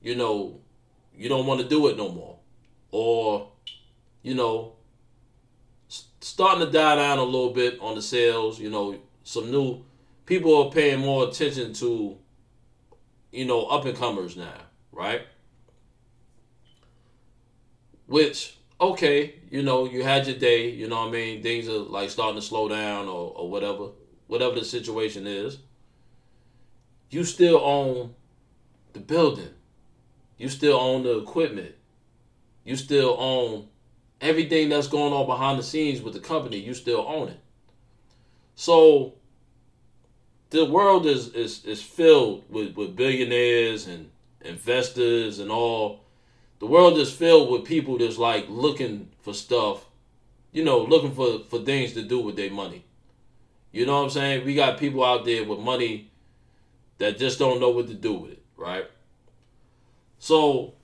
[0.00, 0.60] you know
[1.16, 2.36] you don't want to do it no more,
[2.92, 3.48] or
[4.22, 4.74] you know
[6.20, 8.60] starting to die down a little bit on the sales.
[8.60, 9.82] You know, some new
[10.26, 12.16] people are paying more attention to
[13.32, 14.54] you know, up and comers now,
[14.92, 15.22] right?
[18.06, 21.42] Which, okay, you know, you had your day, you know what I mean?
[21.42, 23.88] Things are like starting to slow down or, or whatever,
[24.26, 25.58] whatever the situation is.
[27.10, 28.14] You still own
[28.92, 29.50] the building.
[30.38, 31.74] You still own the equipment.
[32.64, 33.68] You still own
[34.20, 36.58] everything that's going on behind the scenes with the company.
[36.58, 37.40] You still own it.
[38.54, 39.14] So
[40.50, 44.10] the world is is, is filled with, with billionaires and
[44.42, 46.04] investors and all.
[46.60, 49.86] The world is filled with people that's like looking for stuff,
[50.52, 52.84] you know, looking for, for things to do with their money.
[53.72, 54.44] You know what I'm saying?
[54.44, 56.10] We got people out there with money
[56.98, 58.84] that just don't know what to do with it, right?
[60.18, 60.74] So,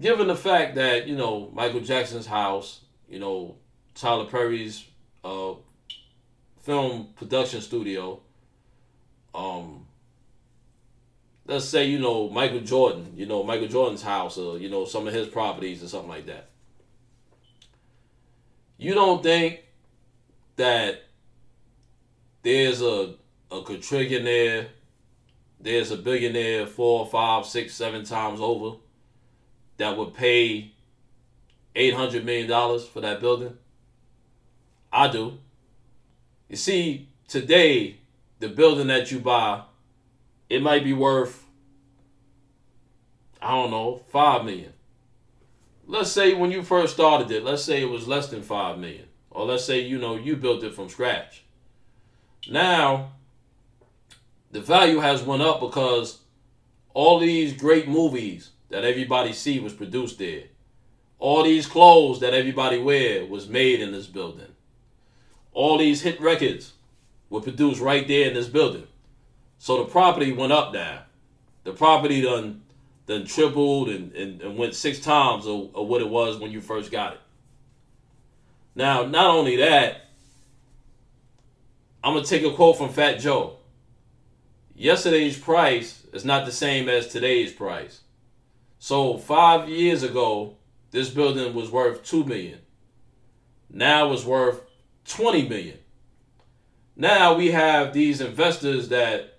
[0.00, 3.56] given the fact that, you know, Michael Jackson's house, you know,
[3.94, 4.86] Tyler Perry's
[5.22, 5.52] uh,
[6.62, 8.20] film production studio,
[9.34, 9.86] um,
[11.46, 15.06] let's say, you know, Michael Jordan, you know, Michael Jordan's house or, you know, some
[15.06, 16.50] of his properties or something like that.
[18.78, 19.60] You don't think
[20.56, 21.04] that
[22.42, 23.14] there's a
[23.50, 24.66] a quadrillionaire,
[25.60, 28.78] there's a billionaire four, five, six, seven times over
[29.76, 30.72] that would pay
[31.74, 33.56] eight hundred million dollars for that building?
[34.92, 35.38] I do.
[36.48, 37.98] You see, today,
[38.40, 39.62] the building that you buy,
[40.52, 41.44] it might be worth,
[43.40, 44.72] I don't know, five million.
[45.86, 49.06] Let's say when you first started it, let's say it was less than five million.
[49.30, 51.44] Or let's say, you know, you built it from scratch.
[52.50, 53.12] Now,
[54.50, 56.20] the value has went up because
[56.92, 60.44] all these great movies that everybody see was produced there.
[61.18, 64.52] All these clothes that everybody wear was made in this building
[65.52, 66.72] all these hit records
[67.30, 68.86] were produced right there in this building.
[69.62, 71.04] So the property went up now.
[71.62, 72.62] The property done
[73.06, 76.60] done tripled and, and, and went six times of, of what it was when you
[76.60, 77.20] first got it.
[78.74, 80.08] Now, not only that,
[82.02, 83.58] I'm gonna take a quote from Fat Joe.
[84.74, 88.00] Yesterday's price is not the same as today's price.
[88.80, 90.56] So five years ago,
[90.90, 92.58] this building was worth two million.
[93.70, 94.60] Now it's worth
[95.04, 95.78] 20 million.
[96.96, 99.31] Now we have these investors that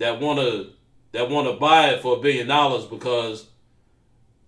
[0.00, 0.70] that want to
[1.12, 3.46] that want to buy it for a billion dollars because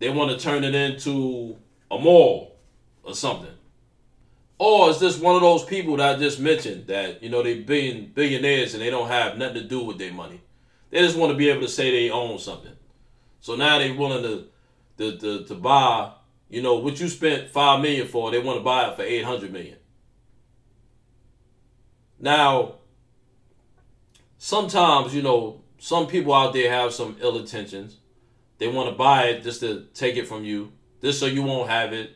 [0.00, 1.56] they want to turn it into
[1.90, 2.56] a mall
[3.04, 3.50] or something.
[4.58, 7.60] Or is this one of those people that I just mentioned that you know they
[7.60, 10.40] billion billionaires and they don't have nothing to do with their money.
[10.90, 12.72] They just want to be able to say they own something.
[13.40, 14.46] So now they're willing to
[14.98, 16.12] to, to, to buy,
[16.48, 19.24] you know, what you spent five million for, they want to buy it for eight
[19.24, 19.76] hundred million.
[22.20, 22.76] Now,
[24.42, 27.98] sometimes, you know, some people out there have some ill intentions.
[28.58, 31.70] They want to buy it just to take it from you, just so you won't
[31.70, 32.10] have it.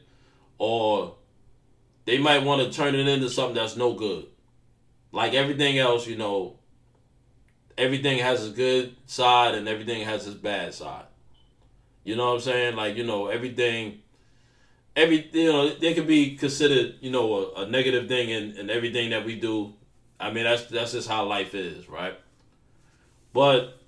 [0.58, 1.14] Or
[2.04, 4.26] they might want to turn it into something that's no good.
[5.12, 6.58] Like everything else, you know,
[7.78, 11.04] everything has a good side and everything has its bad side.
[12.02, 12.74] You know what I'm saying?
[12.74, 14.02] Like, you know, everything
[14.96, 18.68] every you know, they could be considered, you know, a, a negative thing in, in
[18.68, 19.74] everything that we do
[20.18, 22.18] I mean, that's that's just how life is, right?
[23.32, 23.78] But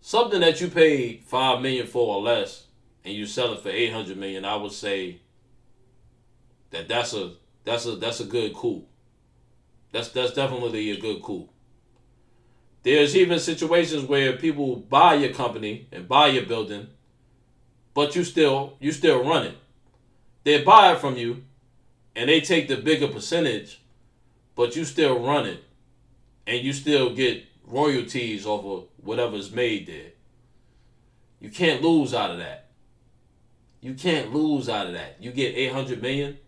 [0.00, 2.66] something that you paid five million for or less,
[3.04, 5.20] and you sell it for eight hundred million, I would say
[6.70, 7.32] that that's a
[7.64, 8.84] that's a that's a good coup.
[9.92, 11.48] That's that's definitely a good coup.
[12.82, 16.88] There's even situations where people buy your company and buy your building,
[17.94, 19.56] but you still you still run it.
[20.44, 21.44] They buy it from you,
[22.16, 23.81] and they take the bigger percentage
[24.54, 25.64] but you still run it
[26.46, 30.12] and you still get royalties over whatever's made there.
[31.40, 32.70] You can't lose out of that.
[33.80, 35.16] You can't lose out of that.
[35.20, 36.38] You get 800 million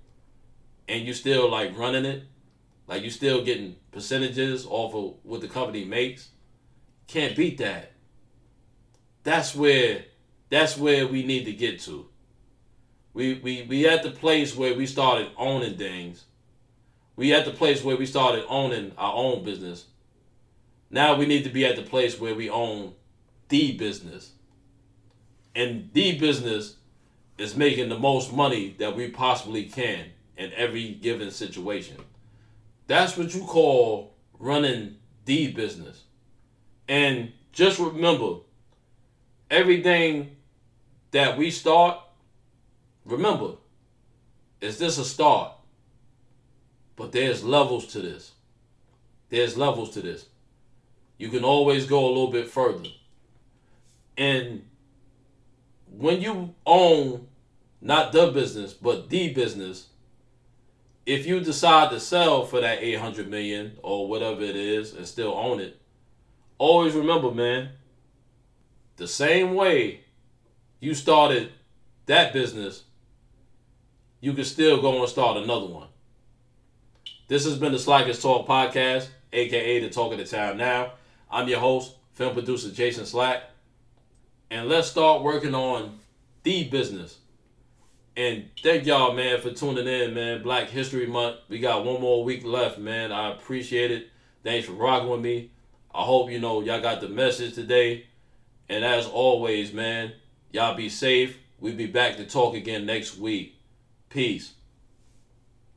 [0.89, 2.25] and you still like running it.
[2.87, 6.29] Like you still getting percentages off of what the company makes.
[7.07, 7.93] Can't beat that.
[9.23, 10.05] That's where
[10.51, 12.07] that's where we need to get to.
[13.15, 16.25] We we we at the place where we started owning things
[17.17, 19.87] we at the place where we started owning our own business.
[20.91, 22.95] Now we need to be at the place where we own
[23.49, 24.33] the business.
[25.55, 26.77] And the business
[27.39, 30.07] is making the most money that we possibly can
[30.37, 31.97] in every given situation.
[32.87, 36.05] That's what you call running the business.
[36.89, 38.41] And just remember
[39.51, 40.37] everything
[41.13, 41.99] that we start,
[43.05, 43.53] remember,
[44.61, 45.54] is this a start?
[46.97, 48.33] But there's levels to this.
[49.31, 50.27] There's levels to this.
[51.19, 52.89] you can always go a little bit further.
[54.17, 54.65] And
[55.91, 57.29] when you own
[57.81, 59.89] not the business, but the business,
[61.07, 65.35] if you decide to sell for that 800 million or whatever it is and still
[65.35, 65.81] own it,
[66.59, 67.71] always remember, man,
[68.97, 70.01] the same way
[70.81, 71.53] you started
[72.07, 72.85] that business,
[74.21, 75.89] you can still go and start another one.
[77.27, 80.93] This has been the Slackers Talk podcast, aka the Talk of the Town Now.
[81.31, 83.45] I'm your host, film producer Jason Slack.
[84.51, 86.01] And let's start working on
[86.43, 87.17] the business.
[88.15, 90.43] And thank y'all, man, for tuning in, man.
[90.43, 91.37] Black History Month.
[91.49, 93.11] We got one more week left, man.
[93.11, 94.09] I appreciate it.
[94.43, 95.51] Thanks for rocking with me.
[95.95, 98.05] I hope you know y'all got the message today.
[98.69, 100.13] And as always, man,
[100.53, 101.39] y'all be safe.
[101.59, 103.57] We'll be back to talk again next week.
[104.11, 104.53] Peace.